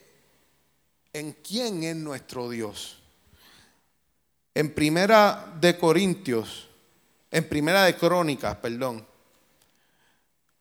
[1.14, 2.98] en quién es nuestro Dios.
[4.54, 6.68] En primera de Corintios,
[7.32, 9.08] en primera de Crónicas, perdón,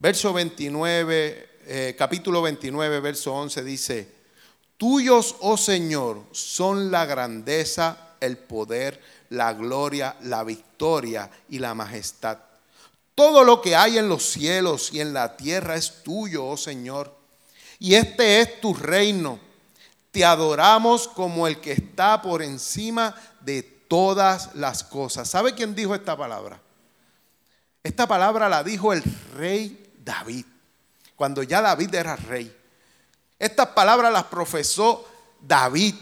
[0.00, 4.08] verso 29, eh, capítulo 29, verso 11 dice,
[4.76, 12.38] tuyos, oh Señor, son la grandeza, el poder, la gloria, la victoria y la majestad
[13.20, 17.14] todo lo que hay en los cielos y en la tierra es tuyo, oh Señor.
[17.78, 19.38] Y este es tu reino.
[20.10, 25.28] Te adoramos como el que está por encima de todas las cosas.
[25.28, 26.62] ¿Sabe quién dijo esta palabra?
[27.82, 29.02] Esta palabra la dijo el
[29.36, 30.44] rey David,
[31.16, 32.54] cuando ya David era rey.
[33.38, 35.08] Estas palabras las profesó
[35.40, 35.94] David,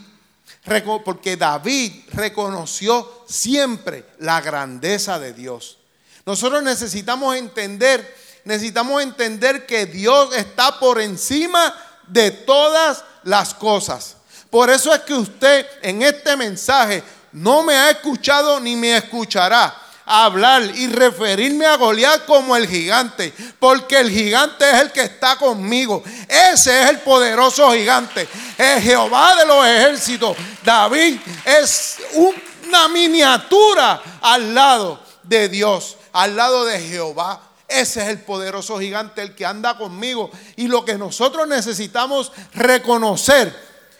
[1.03, 5.77] porque David reconoció siempre la grandeza de Dios.
[6.25, 11.73] Nosotros necesitamos entender, necesitamos entender que Dios está por encima
[12.07, 14.17] de todas las cosas.
[14.49, 19.75] Por eso es que usted en este mensaje no me ha escuchado ni me escuchará
[20.09, 25.37] hablar y referirme a Goliat como el gigante, porque el gigante es el que está
[25.37, 26.03] conmigo.
[26.27, 30.35] Ese es el poderoso gigante, el Jehová de los ejércitos.
[30.63, 37.41] David es una miniatura al lado de Dios al lado de Jehová.
[37.67, 40.31] Ese es el poderoso gigante, el que anda conmigo.
[40.55, 43.55] Y lo que nosotros necesitamos reconocer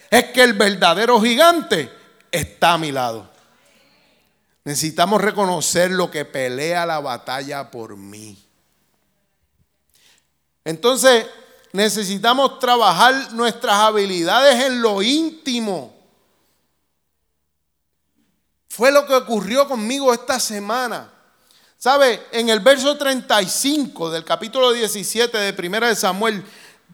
[0.10, 1.92] es que el verdadero gigante
[2.32, 3.29] está a mi lado.
[4.70, 8.38] Necesitamos reconocer lo que pelea la batalla por mí.
[10.64, 11.26] Entonces,
[11.74, 15.92] necesitamos trabajar nuestras habilidades en lo íntimo.
[18.68, 21.12] Fue lo que ocurrió conmigo esta semana.
[21.80, 22.28] ¿Sabe?
[22.32, 26.46] En el verso 35 del capítulo 17 de Primera de Samuel,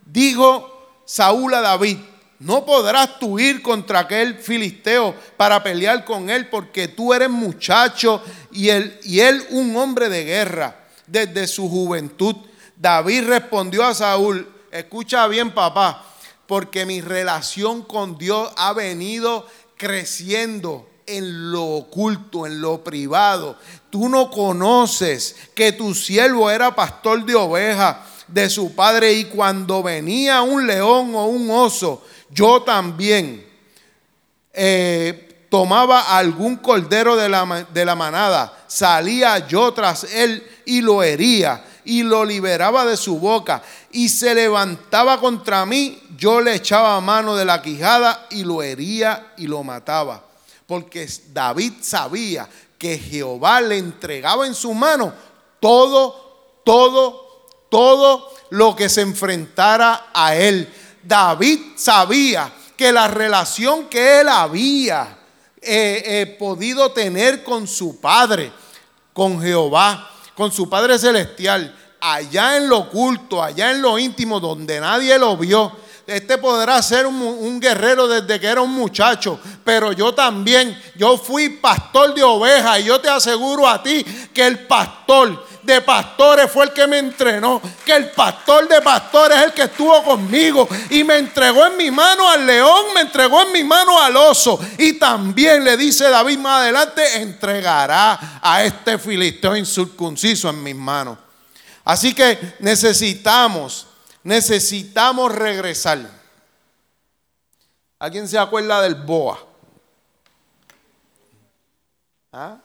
[0.06, 1.98] dijo Saúl a David,
[2.40, 8.22] no podrás tú ir contra aquel filisteo para pelear con él porque tú eres muchacho
[8.52, 12.36] y él, un hombre de guerra desde su juventud.
[12.76, 16.06] David respondió a Saúl, escucha bien papá,
[16.46, 23.58] porque mi relación con Dios ha venido creciendo en lo oculto, en lo privado.
[23.90, 29.84] Tú no conoces que tu siervo era pastor de ovejas de su padre y cuando
[29.84, 32.04] venía un león o un oso,
[32.36, 33.44] yo también
[34.54, 41.02] eh, tomaba algún cordero de la, de la manada, salía yo tras él y lo
[41.02, 47.02] hería y lo liberaba de su boca y se levantaba contra mí, yo le echaba
[47.02, 50.22] mano de la quijada y lo hería y lo mataba
[50.68, 55.14] porque David sabía que Jehová le entregaba en su mano
[55.60, 60.72] todo, todo, todo lo que se enfrentara a él.
[61.06, 65.18] David sabía que la relación que él había
[65.62, 68.52] eh, eh, podido tener con su padre,
[69.14, 74.80] con Jehová, con su Padre Celestial, allá en lo oculto, allá en lo íntimo, donde
[74.80, 75.72] nadie lo vio,
[76.08, 81.50] este podrá ser un, guerrero desde que era un muchacho, pero yo también, yo fui
[81.50, 86.66] pastor de ovejas y yo te aseguro a ti que el pastor de pastores fue
[86.66, 91.04] el que me entrenó, que el pastor de pastores es el que estuvo conmigo y
[91.04, 94.94] me entregó en mi mano al león, me entregó en mi mano al oso y
[94.94, 101.18] también le dice David más adelante, entregará a este filisteo incircunciso en mis manos.
[101.84, 103.88] Así que necesitamos
[104.26, 106.00] necesitamos regresar.
[108.00, 109.40] ¿Alguien se acuerda del BOA?
[112.34, 112.58] ¿Ah?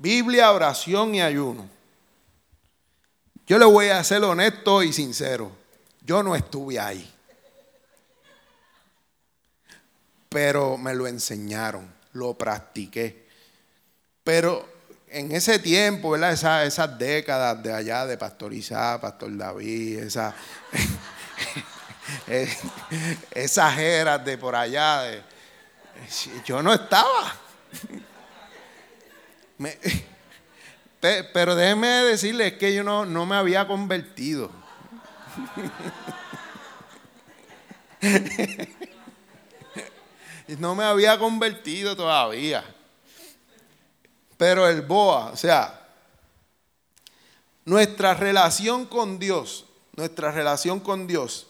[0.00, 1.68] Biblia, oración y ayuno.
[3.48, 5.50] Yo le voy a ser honesto y sincero.
[6.02, 7.12] Yo no estuve ahí.
[10.28, 13.26] Pero me lo enseñaron, lo practiqué.
[14.22, 14.68] Pero
[15.08, 16.64] en ese tiempo, ¿verdad?
[16.64, 20.32] esas décadas de allá de Pastor Isaac, Pastor David, esa,
[23.32, 25.24] esas eras de por allá,
[26.44, 27.34] yo no estaba.
[31.32, 34.50] pero déjenme decirles que yo no, no me había convertido.
[40.58, 42.64] no me había convertido todavía.
[44.36, 45.88] Pero el BOA, o sea,
[47.64, 51.48] nuestra relación con Dios, nuestra relación con Dios,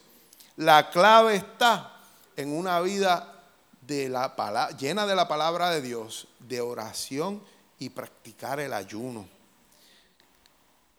[0.56, 2.00] la clave está
[2.36, 3.34] en una vida
[3.82, 4.34] de la
[4.78, 7.40] llena de la palabra de Dios, de oración
[7.78, 9.26] y practicar el ayuno.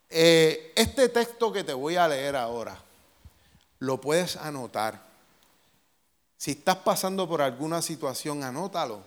[0.09, 2.81] Eh, este texto que te voy a leer ahora,
[3.79, 5.07] lo puedes anotar.
[6.37, 9.03] Si estás pasando por alguna situación, anótalo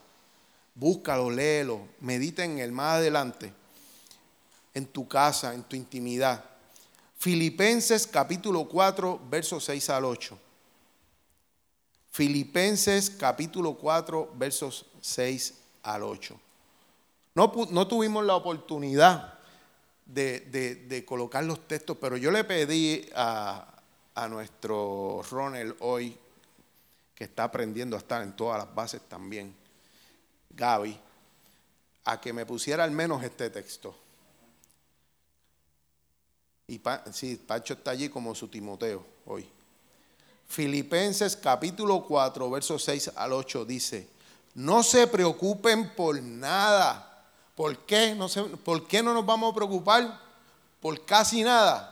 [0.75, 3.53] Búscalo, léelo, medita en él más adelante,
[4.73, 6.43] en tu casa, en tu intimidad.
[7.19, 10.39] Filipenses capítulo 4, versos 6 al 8.
[12.11, 16.41] Filipenses capítulo 4, versos 6 al 8.
[17.35, 17.51] No,
[17.89, 19.39] tuvimos la oportunidad
[20.07, 23.67] de, colocar los textos, pero yo le pedí a,
[24.15, 26.19] a nuestro Ronald hoy,
[27.15, 29.55] que está aprendiendo a estar en todas las bases también,
[30.51, 30.99] Gaby
[32.05, 33.95] a que me pusiera al menos este texto.
[36.67, 36.81] Y
[37.13, 39.49] sí, Pacho está allí como su Timoteo hoy.
[40.49, 44.09] Filipenses capítulo 4, versos 6 al 8 dice,
[44.55, 47.12] no se preocupen por nada.
[47.55, 48.15] ¿Por qué?
[48.15, 48.29] No
[48.65, 50.21] ¿Por qué no nos vamos a preocupar?
[50.81, 51.89] Por casi nada.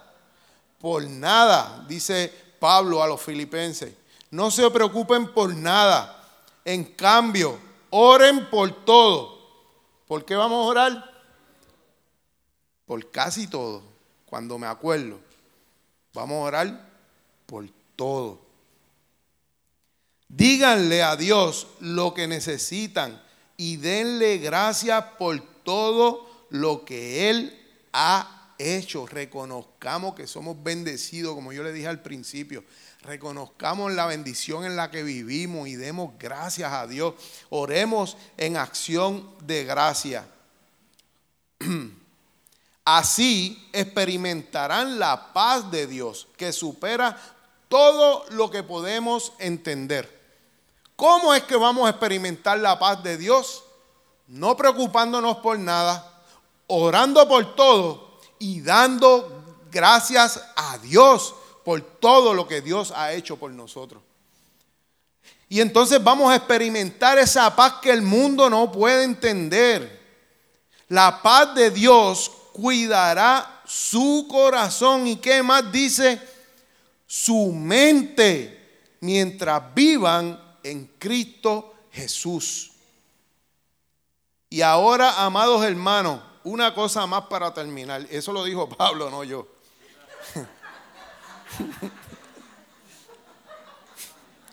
[0.80, 3.94] Por nada, dice Pablo a los filipenses.
[4.30, 6.16] No se preocupen por nada.
[6.64, 7.58] En cambio,
[7.90, 9.38] Oren por todo.
[10.06, 11.24] ¿Por qué vamos a orar?
[12.86, 13.82] Por casi todo.
[14.26, 15.18] Cuando me acuerdo.
[16.14, 16.88] Vamos a orar
[17.46, 18.40] por todo.
[20.28, 23.20] Díganle a Dios lo que necesitan
[23.60, 27.60] y denle gracias por todo lo que Él
[27.92, 29.06] ha hecho.
[29.06, 32.64] Reconozcamos que somos bendecidos, como yo le dije al principio
[33.02, 37.14] reconozcamos la bendición en la que vivimos y demos gracias a Dios.
[37.48, 40.26] Oremos en acción de gracia.
[42.84, 47.18] Así experimentarán la paz de Dios que supera
[47.68, 50.19] todo lo que podemos entender.
[51.00, 53.64] ¿Cómo es que vamos a experimentar la paz de Dios?
[54.26, 56.22] No preocupándonos por nada,
[56.66, 61.34] orando por todo y dando gracias a Dios
[61.64, 64.02] por todo lo que Dios ha hecho por nosotros.
[65.48, 70.02] Y entonces vamos a experimentar esa paz que el mundo no puede entender.
[70.88, 76.20] La paz de Dios cuidará su corazón y qué más dice,
[77.06, 82.72] su mente, mientras vivan en Cristo Jesús.
[84.48, 88.06] Y ahora, amados hermanos, una cosa más para terminar.
[88.10, 89.46] Eso lo dijo Pablo, no yo.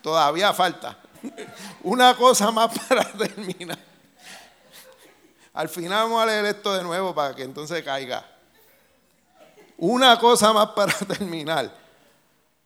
[0.02, 1.00] Todavía falta.
[1.84, 3.80] Una cosa más para terminar.
[5.54, 8.24] Al final vamos a leer esto de nuevo para que entonces caiga.
[9.78, 11.76] Una cosa más para terminar.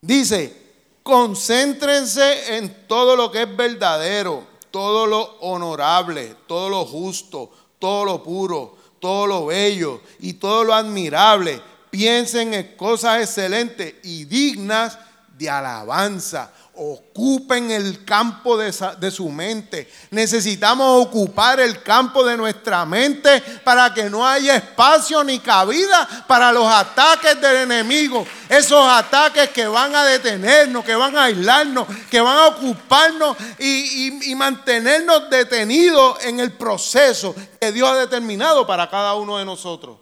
[0.01, 0.60] Dice,
[1.03, 8.23] concéntrense en todo lo que es verdadero, todo lo honorable, todo lo justo, todo lo
[8.23, 11.61] puro, todo lo bello y todo lo admirable.
[11.89, 14.97] Piensen en cosas excelentes y dignas
[15.37, 16.53] de alabanza
[16.83, 18.71] ocupen el campo de,
[19.11, 19.87] su mente.
[20.09, 26.51] Necesitamos ocupar el campo de nuestra mente para que no haya espacio ni cabida para
[26.51, 28.25] los ataques del enemigo.
[28.49, 34.31] Esos ataques que van a detenernos, que van a aislarnos, que van a ocuparnos y,
[34.31, 39.99] y mantenernos detenidos en el proceso que Dios ha determinado para cada uno de nosotros.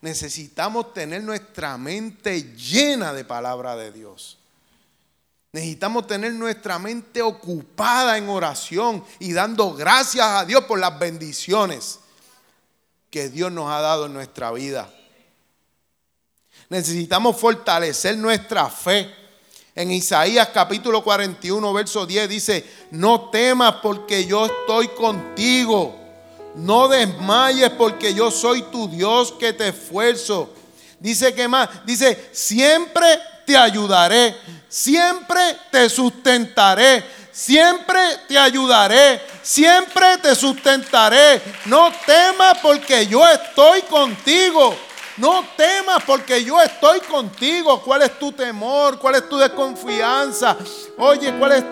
[0.00, 4.39] Necesitamos tener nuestra mente llena de palabra de Dios.
[5.52, 11.98] Necesitamos tener nuestra mente ocupada en oración y dando gracias a Dios por las bendiciones
[13.10, 14.88] que Dios nos ha dado en nuestra vida.
[16.68, 19.12] Necesitamos fortalecer nuestra fe.
[19.74, 25.96] En Isaías capítulo 41, verso 10 dice, no temas porque yo estoy contigo.
[26.54, 30.52] No desmayes porque yo soy tu Dios que te esfuerzo.
[31.00, 33.18] Dice que más, dice, siempre
[33.50, 34.36] te ayudaré,
[34.68, 35.40] siempre
[35.72, 37.98] te sustentaré, siempre
[38.28, 41.42] te ayudaré, siempre te sustentaré.
[41.64, 44.76] No temas porque yo estoy contigo.
[45.16, 47.82] No temas porque yo estoy contigo.
[47.82, 49.00] ¿Cuál es tu temor?
[49.00, 50.56] ¿Cuál es tu desconfianza?
[50.96, 51.64] Oye, ¿cuál es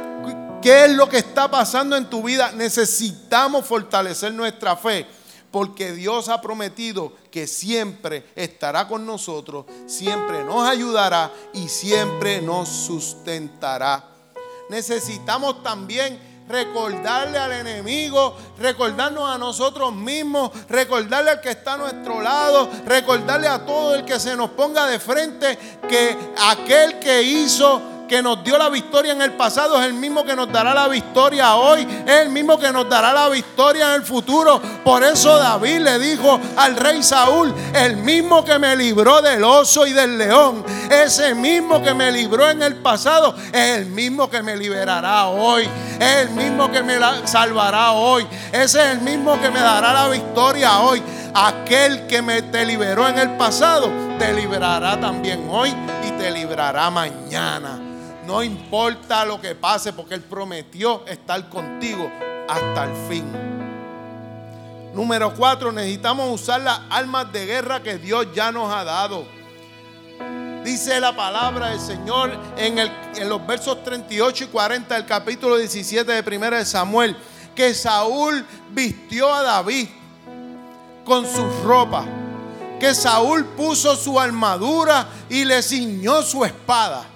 [0.61, 2.51] qué es lo que está pasando en tu vida?
[2.51, 5.07] Necesitamos fortalecer nuestra fe
[5.51, 12.69] porque Dios ha prometido que siempre estará con nosotros, siempre nos ayudará y siempre nos
[12.69, 14.05] sustentará.
[14.69, 16.19] Necesitamos también
[16.49, 23.49] recordarle al enemigo, recordarnos a nosotros mismos, recordarle al que está a nuestro lado, recordarle
[23.49, 26.17] a todo el que se nos ponga de frente que
[26.51, 30.35] aquel que hizo que nos dio la victoria en el pasado es el mismo que
[30.35, 34.03] nos dará la victoria hoy, es el mismo que nos dará la victoria en el
[34.03, 34.61] futuro.
[34.83, 39.87] Por eso David le dijo al rey Saúl, el mismo que me libró del oso
[39.87, 44.43] y del león, ese mismo que me libró en el pasado, es el mismo que
[44.43, 45.69] me liberará hoy,
[46.01, 46.97] es el mismo que me
[47.27, 51.03] salvará hoy, ese es el mismo que me dará la victoria hoy.
[51.35, 55.73] Aquel que me te liberó en el pasado, te liberará también hoy
[56.07, 57.79] y te librará mañana.
[58.29, 62.13] No importa lo que pase, porque Él prometió estar contigo
[62.47, 63.25] hasta el fin.
[64.93, 69.25] Número cuatro, necesitamos usar las armas de guerra que Dios ya nos ha dado.
[70.63, 72.77] Dice la palabra del Señor en,
[73.31, 77.17] los versos 38 y 40 del capítulo 17 de 1 de Samuel,
[77.55, 79.89] que Saúl vistió a David
[81.07, 82.05] con sus ropas,
[82.79, 87.07] que Saúl puso su armadura y le ciñó su espada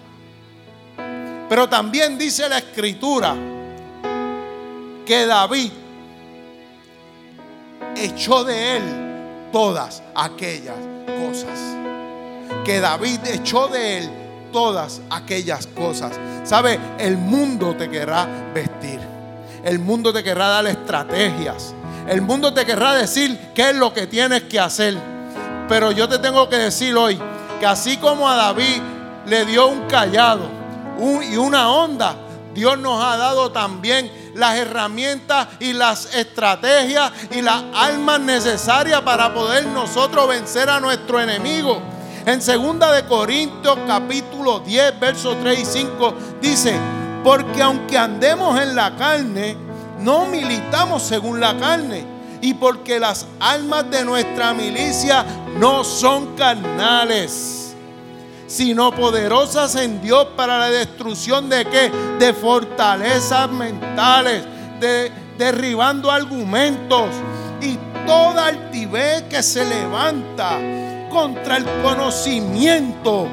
[1.53, 3.35] pero también dice la escritura
[5.05, 5.71] que David
[7.95, 8.83] echó de él
[9.53, 11.61] todas aquellas cosas.
[12.65, 14.11] Que David echó de él
[14.51, 16.19] todas aquellas cosas.
[16.43, 16.81] ¿Sabe?
[16.99, 19.01] El mundo te querrá vestir.
[19.63, 21.75] El mundo te querrá dar estrategias.
[22.09, 24.97] El mundo te querrá decir qué es lo que tienes que hacer.
[25.69, 27.21] Pero yo te tengo que decir hoy
[27.61, 28.81] que así como a David
[29.27, 30.62] le dio un callado,
[30.99, 32.17] y una onda,
[32.55, 39.33] Dios nos ha dado también las herramientas y las estrategias y las armas necesarias para
[39.33, 41.81] poder nosotros vencer a nuestro enemigo.
[42.27, 46.79] En 2 de Corintios capítulo 10, versos 3 y 5 dice,
[47.25, 49.57] porque aunque andemos en la carne,
[50.01, 52.05] no militamos según la carne.
[52.41, 55.25] Y porque las almas de nuestra milicia
[55.59, 57.62] no son carnales
[58.53, 61.91] sino poderosas en Dios para la destrucción de qué?
[62.19, 64.45] De fortalezas mentales,
[64.79, 67.09] de derribando argumentos
[67.63, 70.59] y toda altivez que se levanta
[71.11, 73.27] contra el conocimiento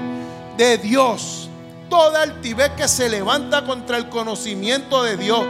[0.56, 1.50] de Dios,
[1.90, 5.42] toda altivez que se levanta contra el conocimiento de Dios.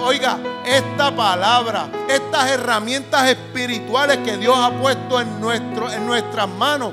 [0.00, 6.92] Oiga, esta palabra, estas herramientas espirituales que Dios ha puesto en, en nuestras manos,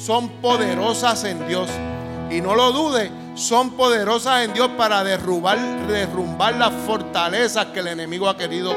[0.00, 1.68] son poderosas en Dios.
[2.30, 7.88] Y no lo dude, son poderosas en Dios para derrubar, derrumbar las fortalezas que el
[7.88, 8.74] enemigo ha querido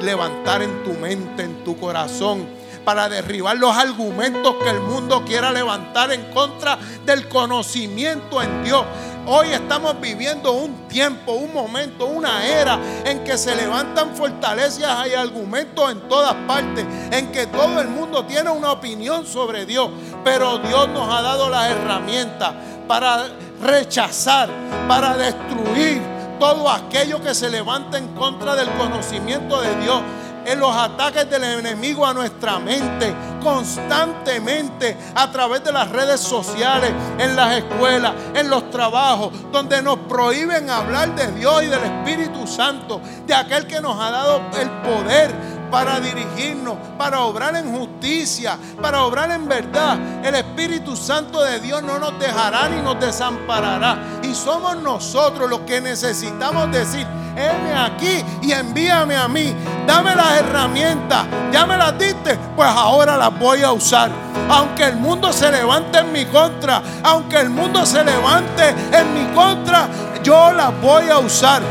[0.00, 2.46] levantar en tu mente, en tu corazón,
[2.84, 8.84] para derribar los argumentos que el mundo quiera levantar en contra del conocimiento en Dios.
[9.28, 15.14] Hoy estamos viviendo un tiempo, un momento, una era en que se levantan fortalezas y
[15.14, 19.90] argumentos en todas partes, en que todo el mundo tiene una opinión sobre Dios,
[20.22, 22.52] pero Dios nos ha dado las herramientas
[22.86, 23.26] para
[23.60, 24.48] rechazar,
[24.86, 26.00] para destruir
[26.38, 30.02] todo aquello que se levanta en contra del conocimiento de Dios
[30.46, 36.92] en los ataques del enemigo a nuestra mente constantemente a través de las redes sociales,
[37.18, 42.46] en las escuelas, en los trabajos, donde nos prohíben hablar de Dios y del Espíritu
[42.46, 48.58] Santo, de aquel que nos ha dado el poder para dirigirnos, para obrar en justicia,
[48.80, 49.98] para obrar en verdad.
[50.24, 53.98] El Espíritu Santo de Dios no nos dejará ni nos desamparará.
[54.22, 57.06] Y somos nosotros los que necesitamos decir,
[57.36, 59.54] heme aquí y envíame a mí.
[59.86, 64.10] Dame las herramientas, ya me las diste, pues ahora las voy a usar.
[64.48, 69.34] Aunque el mundo se levante en mi contra, aunque el mundo se levante en mi
[69.34, 69.88] contra,
[70.22, 71.62] yo las voy a usar.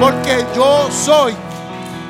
[0.00, 1.34] Porque yo soy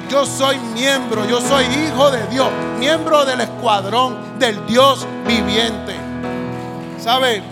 [0.09, 2.49] yo soy miembro, yo soy hijo de Dios,
[2.79, 5.95] miembro del escuadrón del Dios viviente.
[6.99, 7.43] ¿Sabe?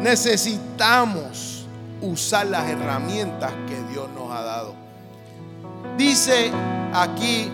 [0.00, 1.66] Necesitamos
[2.00, 4.74] usar las herramientas que Dios nos ha dado.
[5.96, 6.50] Dice
[6.94, 7.50] aquí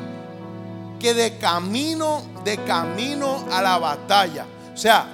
[0.99, 4.47] que de camino, de camino a la batalla.
[4.73, 5.07] O sea,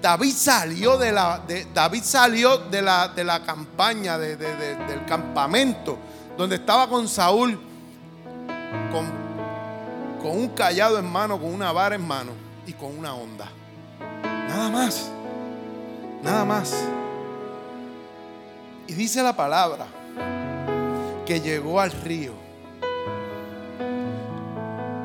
[0.00, 5.98] David salió de la, David salió de la, de la campaña, del campamento
[6.36, 7.58] donde estaba con Saúl,
[8.92, 9.10] con,
[10.20, 12.32] con un callado en mano, con una vara en mano
[12.66, 13.48] y con una onda.
[14.48, 15.10] Nada más,
[16.22, 16.74] nada más.
[18.86, 19.86] Y dice la palabra
[21.24, 22.32] que llegó al río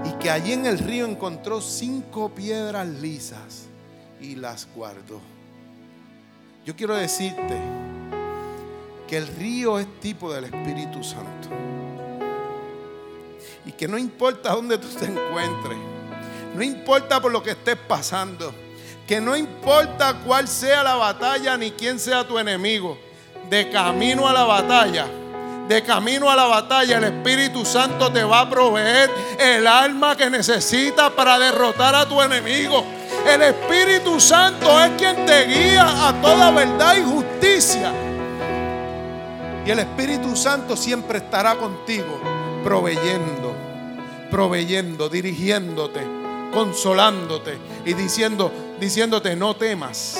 [0.05, 3.67] y que allí en el río encontró cinco piedras lisas
[4.19, 5.19] y las guardó.
[6.63, 7.57] Yo quiero decirte,
[9.11, 11.49] que el río es tipo del Espíritu Santo.
[13.65, 15.77] Y que no importa dónde tú te encuentres,
[16.55, 18.55] no importa por lo que estés pasando,
[19.05, 22.97] que no importa cuál sea la batalla ni quién sea tu enemigo,
[23.49, 25.07] de camino a la batalla,
[25.67, 30.29] de camino a la batalla, el Espíritu Santo te va a proveer el alma que
[30.29, 32.85] necesitas para derrotar a tu enemigo.
[33.27, 37.91] El Espíritu Santo es quien te guía a toda verdad y justicia.
[39.65, 42.19] Y el Espíritu Santo siempre estará contigo,
[42.63, 43.53] proveyendo,
[44.31, 46.01] proveyendo, dirigiéndote,
[46.51, 50.17] consolándote y diciéndote, no temas,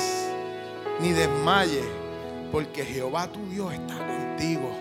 [0.99, 1.85] ni desmayes,
[2.51, 4.77] porque Jehová tu Dios está contigo.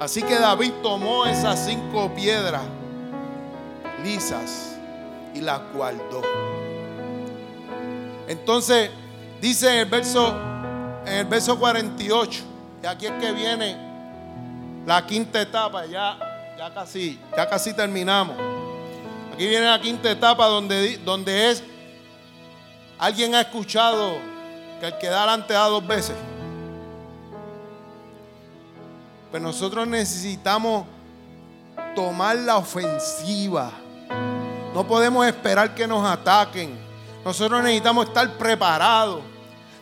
[0.00, 2.62] Así que David tomó esas cinco piedras
[4.02, 4.76] lisas
[5.34, 6.22] y las guardó.
[8.26, 8.90] Entonces
[9.40, 10.34] dice el verso
[11.06, 12.55] en el verso 48
[12.86, 13.76] y aquí es que viene
[14.86, 16.16] la quinta etapa, ya,
[16.56, 18.36] ya, casi, ya casi terminamos.
[19.34, 21.64] Aquí viene la quinta etapa donde, donde es,
[22.96, 24.18] alguien ha escuchado
[24.78, 26.14] que el que da delante da dos veces.
[29.32, 30.86] Pues nosotros necesitamos
[31.96, 33.72] tomar la ofensiva.
[34.72, 36.78] No podemos esperar que nos ataquen.
[37.24, 39.22] Nosotros necesitamos estar preparados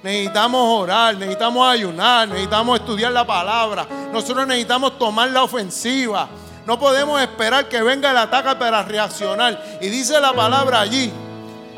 [0.05, 3.89] necesitamos orar, necesitamos ayunar, necesitamos estudiar la palabra.
[4.13, 6.29] Nosotros necesitamos tomar la ofensiva.
[6.67, 9.79] No podemos esperar que venga el ataque para reaccionar.
[9.81, 11.11] Y dice la palabra allí,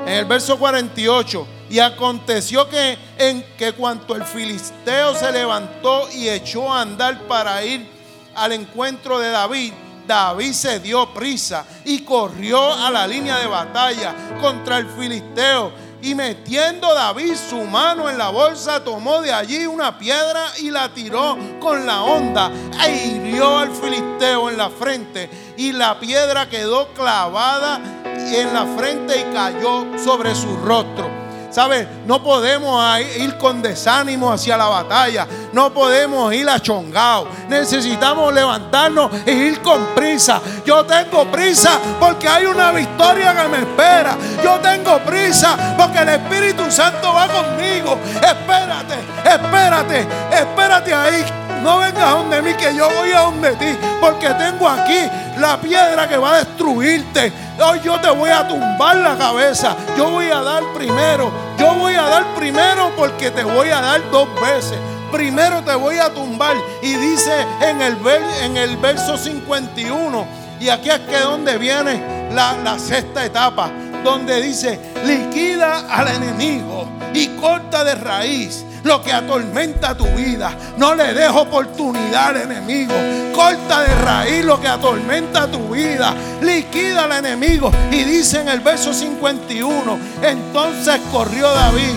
[0.01, 6.29] en el verso 48, y aconteció que en que cuanto el filisteo se levantó y
[6.29, 7.89] echó a andar para ir
[8.35, 9.72] al encuentro de David,
[10.05, 16.14] David se dio prisa y corrió a la línea de batalla contra el filisteo y
[16.14, 21.36] metiendo David su mano en la bolsa, tomó de allí una piedra y la tiró
[21.61, 22.51] con la onda
[22.86, 25.30] e hirió al filisteo en la frente.
[25.57, 31.26] Y la piedra quedó clavada en la frente y cayó sobre su rostro.
[31.57, 31.89] ¿Sabe?
[32.05, 35.27] No podemos ir con desánimo hacia la batalla.
[35.55, 37.27] No podemos ir a chongao.
[37.49, 40.39] Necesitamos levantarnos e ir con prisa.
[40.67, 44.19] Yo tengo prisa porque hay una victoria que me espera.
[44.45, 47.99] Yo tengo prisa porque el Espíritu Santo va conmigo.
[48.17, 51.45] Espérate, espérate, espérate ahí.
[51.67, 53.77] No vengas a donde mí, que yo voy a donde ti.
[54.01, 55.01] Porque tengo aquí
[55.37, 57.33] la piedra que va a destruirte.
[57.61, 59.75] Hoy yo te voy a tumbar la cabeza.
[59.99, 61.29] Yo voy a dar primero.
[61.59, 64.79] Yo voy a dar primero porque te voy a dar dos veces.
[65.11, 66.55] Primero te voy a tumbar.
[66.83, 67.99] Y dice en el,
[68.45, 70.25] en el verso 51.
[70.61, 73.73] Y aquí es que donde viene la, la sexta etapa.
[74.05, 80.57] Donde dice, liquida al enemigo y corta de raíz lo que atormenta tu vida.
[80.78, 82.95] No le dejo oportunidad al enemigo.
[83.34, 86.14] Corta de raíz lo que atormenta tu vida.
[86.41, 87.70] Liquida al enemigo.
[87.91, 91.95] Y dice en el verso 51, entonces corrió David.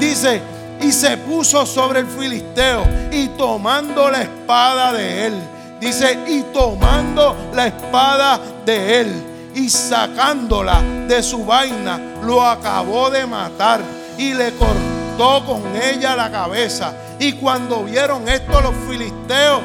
[0.00, 0.40] Dice,
[0.80, 5.34] y se puso sobre el filisteo y tomando la espada de él.
[5.80, 9.22] Dice, y tomando la espada de él
[9.54, 13.80] y sacándola de su vaina, lo acabó de matar
[14.18, 16.92] y le cortó con ella la cabeza.
[17.18, 19.62] Y cuando vieron esto los filisteos,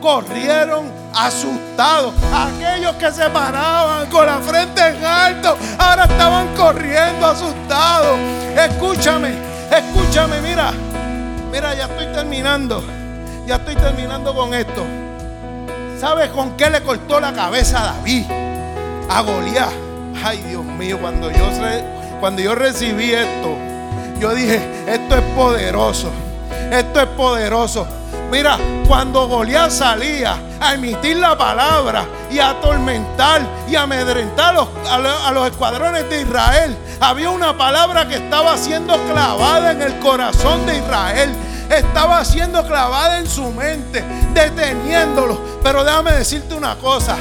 [0.00, 2.14] corrieron asustados.
[2.34, 8.18] Aquellos que se paraban con la frente en alto, ahora estaban corriendo asustados.
[8.56, 9.34] Escúchame,
[9.70, 10.72] escúchame, mira,
[11.52, 12.82] mira, ya estoy terminando.
[13.46, 14.84] Ya estoy terminando con esto.
[15.98, 18.24] ¿Sabes con qué le cortó la cabeza a David?
[19.08, 19.72] A Goliat.
[20.22, 21.48] Ay, Dios mío, cuando yo,
[22.20, 23.67] cuando yo recibí esto,
[24.20, 26.10] yo dije, esto es poderoso.
[26.70, 27.86] Esto es poderoso.
[28.30, 34.54] Mira, cuando Goliat salía a emitir la palabra y a atormentar y amedrentar
[34.90, 40.66] a los, escuadrones de Israel, había una palabra que estaba siendo clavada en el corazón
[40.66, 41.30] de Israel.
[41.70, 44.04] Estaba siendo clavada en su mente,
[44.34, 45.38] deteniéndolo.
[45.62, 47.16] Pero déjame decirte una cosa.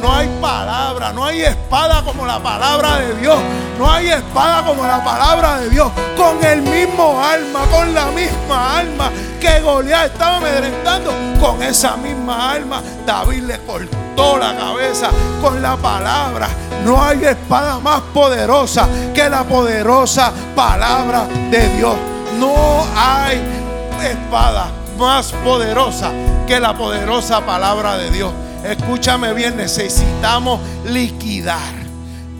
[0.00, 3.38] No hay palabra, no hay espada como la palabra de Dios.
[3.78, 5.90] No hay espada como la palabra de Dios.
[6.16, 11.12] Con el mismo alma, con la misma alma que Goliat estaba amedrentando.
[11.40, 16.48] Con esa misma alma, David le cortó la cabeza con la palabra.
[16.84, 21.96] No hay espada más poderosa que la poderosa palabra de Dios.
[22.38, 23.42] No hay
[24.02, 24.68] espada
[24.98, 26.10] más poderosa
[26.46, 28.32] que la poderosa palabra de Dios.
[28.68, 31.86] Escúchame bien, necesitamos liquidar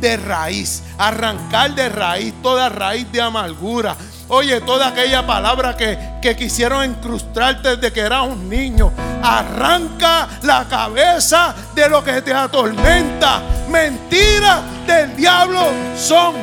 [0.00, 3.96] de raíz, arrancar de raíz toda raíz de amargura.
[4.28, 8.92] Oye, toda aquella palabra que, que quisieron incrustarte desde que eras un niño.
[9.22, 13.40] Arranca la cabeza de lo que te atormenta.
[13.70, 16.34] Mentiras del diablo son.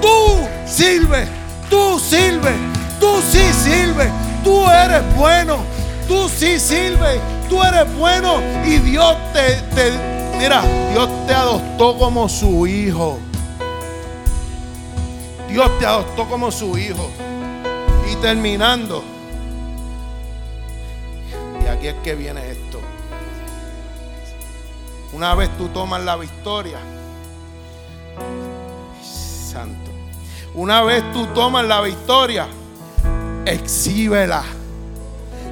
[0.00, 1.28] Tú sirves,
[1.68, 2.54] tú sirves,
[3.00, 4.08] tú sí sirves,
[4.44, 5.58] tú eres bueno,
[6.06, 7.18] tú sí sirves
[7.48, 9.62] tú eres bueno y Dios te,
[10.38, 13.18] mira, Dios te adoptó como su hijo.
[15.48, 17.10] Dios te adoptó como su hijo.
[18.10, 19.02] Y terminando,
[21.64, 22.80] y aquí es que viene esto.
[25.12, 26.78] Una vez tú tomas la victoria,
[29.02, 29.90] santo,
[30.54, 32.46] una vez tú tomas la victoria,
[33.46, 34.44] exhíbela,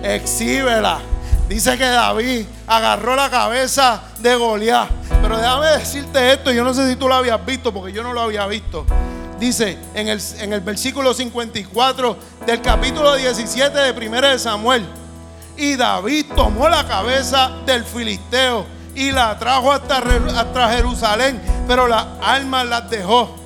[0.02, 1.00] exhíbela.
[1.48, 4.88] Dice que David agarró la cabeza de Goliat.
[5.20, 8.12] Pero déjame decirte esto, yo no sé si tú lo habías visto, porque yo no
[8.12, 8.86] lo había visto.
[9.38, 12.16] Dice en el, en el versículo 54
[12.46, 14.86] del capítulo 17 de 1 de Samuel.
[15.56, 18.64] Y David tomó la cabeza del filisteo
[18.94, 23.36] y la trajo hasta, hasta Jerusalén, pero las almas las dejó.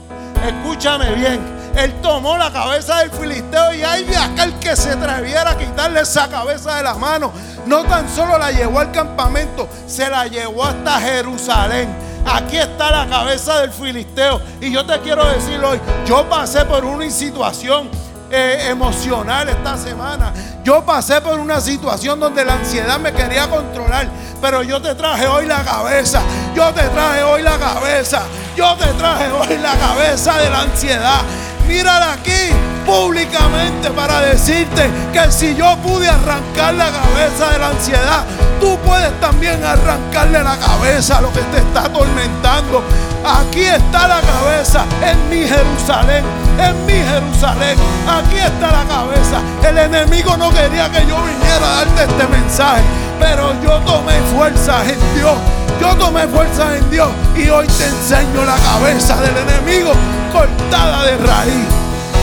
[0.47, 5.51] Escúchame bien él tomó la cabeza del filisteo y hay de aquel que se atreviera
[5.51, 7.31] a quitarle esa cabeza de las manos.
[7.67, 11.89] No tan solo la llevó al campamento, se la llevó hasta Jerusalén.
[12.27, 14.41] Aquí está la cabeza del filisteo.
[14.61, 17.89] Y yo te quiero decir hoy, yo pasé por una situación
[18.29, 20.33] eh, emocional esta semana.
[20.65, 24.09] Yo pasé por una situación donde la ansiedad me quería controlar,
[24.43, 26.23] pero yo te traje hoy la cabeza.
[26.57, 28.23] Yo te traje hoy la cabeza.
[28.57, 31.21] Yo te traje hoy la cabeza de la ansiedad
[31.69, 32.51] mirar aquí
[32.87, 38.25] públicamente para decirte que si yo pude arrancar la cabeza de la ansiedad,
[38.59, 42.83] tú puedes también arrancarle la cabeza a lo que te está atormentando.
[43.23, 46.25] Aquí está la cabeza en mi Jerusalén,
[46.59, 47.79] en mi Jerusalén.
[48.09, 49.43] Aquí está la cabeza.
[49.63, 52.83] El enemigo no quería que yo viniera a darte este mensaje,
[53.21, 55.58] pero yo tomé fuerza en Dios.
[55.81, 59.93] Yo tomé fuerza en Dios y hoy te enseño la cabeza del enemigo
[60.33, 61.67] cortada de raíz.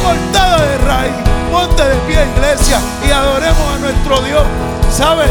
[0.03, 1.13] cortada de raíz.
[1.51, 4.43] Ponte de pie, iglesia, y adoremos a nuestro Dios.
[4.91, 5.25] ¿Sabe?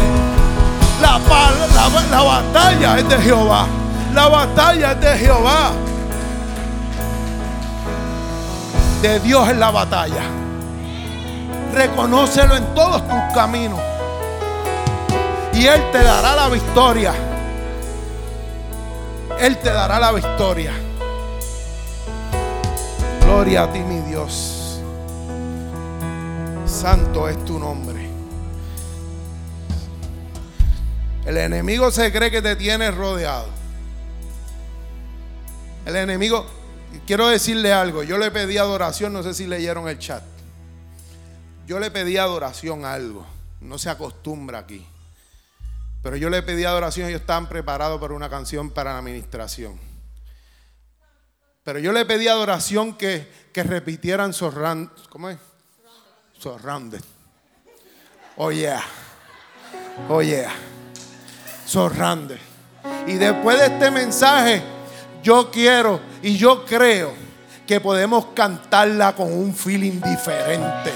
[1.02, 3.66] La, la, la batalla es de Jehová.
[4.14, 5.72] La batalla es de Jehová.
[9.02, 10.22] De Dios es la batalla.
[11.74, 13.80] Reconócelo en todos tus caminos.
[15.52, 17.12] Y Él te dará la victoria.
[19.40, 20.72] Él te dará la victoria.
[23.20, 24.80] Gloria a ti, mi Dios.
[26.66, 28.08] Santo es tu nombre.
[31.26, 33.46] El enemigo se cree que te tiene rodeado.
[35.86, 36.46] El enemigo,
[37.06, 40.22] quiero decirle algo, yo le pedí adoración, no sé si leyeron el chat.
[41.66, 43.26] Yo le pedí adoración a algo,
[43.60, 44.86] no se acostumbra aquí.
[46.04, 49.80] Pero yo le pedí adoración ellos estaban preparados para una canción para la administración.
[51.64, 54.90] Pero yo le pedí adoración que, que repitieran Surround.
[55.08, 55.38] ¿Cómo es?
[56.38, 57.00] Surrounded.
[58.36, 58.84] Oh yeah.
[60.10, 60.52] Oh yeah.
[61.64, 62.38] Surrounded.
[63.06, 64.62] Y después de este mensaje,
[65.22, 67.14] yo quiero y yo creo
[67.66, 70.92] que podemos cantarla con un feeling diferente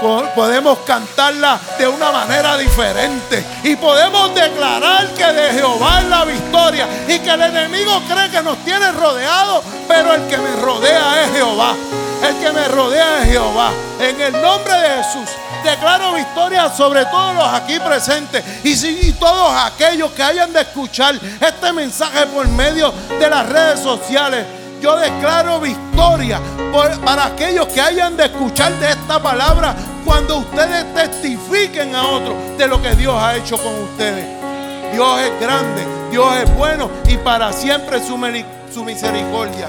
[0.00, 6.88] podemos cantarla de una manera diferente y podemos declarar que de Jehová es la victoria
[7.08, 11.32] y que el enemigo cree que nos tiene rodeados, pero el que me rodea es
[11.32, 11.74] Jehová.
[12.22, 13.70] El que me rodea es Jehová.
[14.00, 15.28] En el nombre de Jesús
[15.62, 18.70] declaro victoria sobre todos los aquí presentes y,
[19.08, 24.46] y todos aquellos que hayan de escuchar este mensaje por medio de las redes sociales
[24.80, 26.40] yo declaro victoria
[27.04, 29.74] para aquellos que hayan de escuchar de esta palabra
[30.04, 34.24] cuando ustedes testifiquen a otros de lo que Dios ha hecho con ustedes.
[34.92, 38.16] Dios es grande, Dios es bueno y para siempre su,
[38.84, 39.68] misericordia.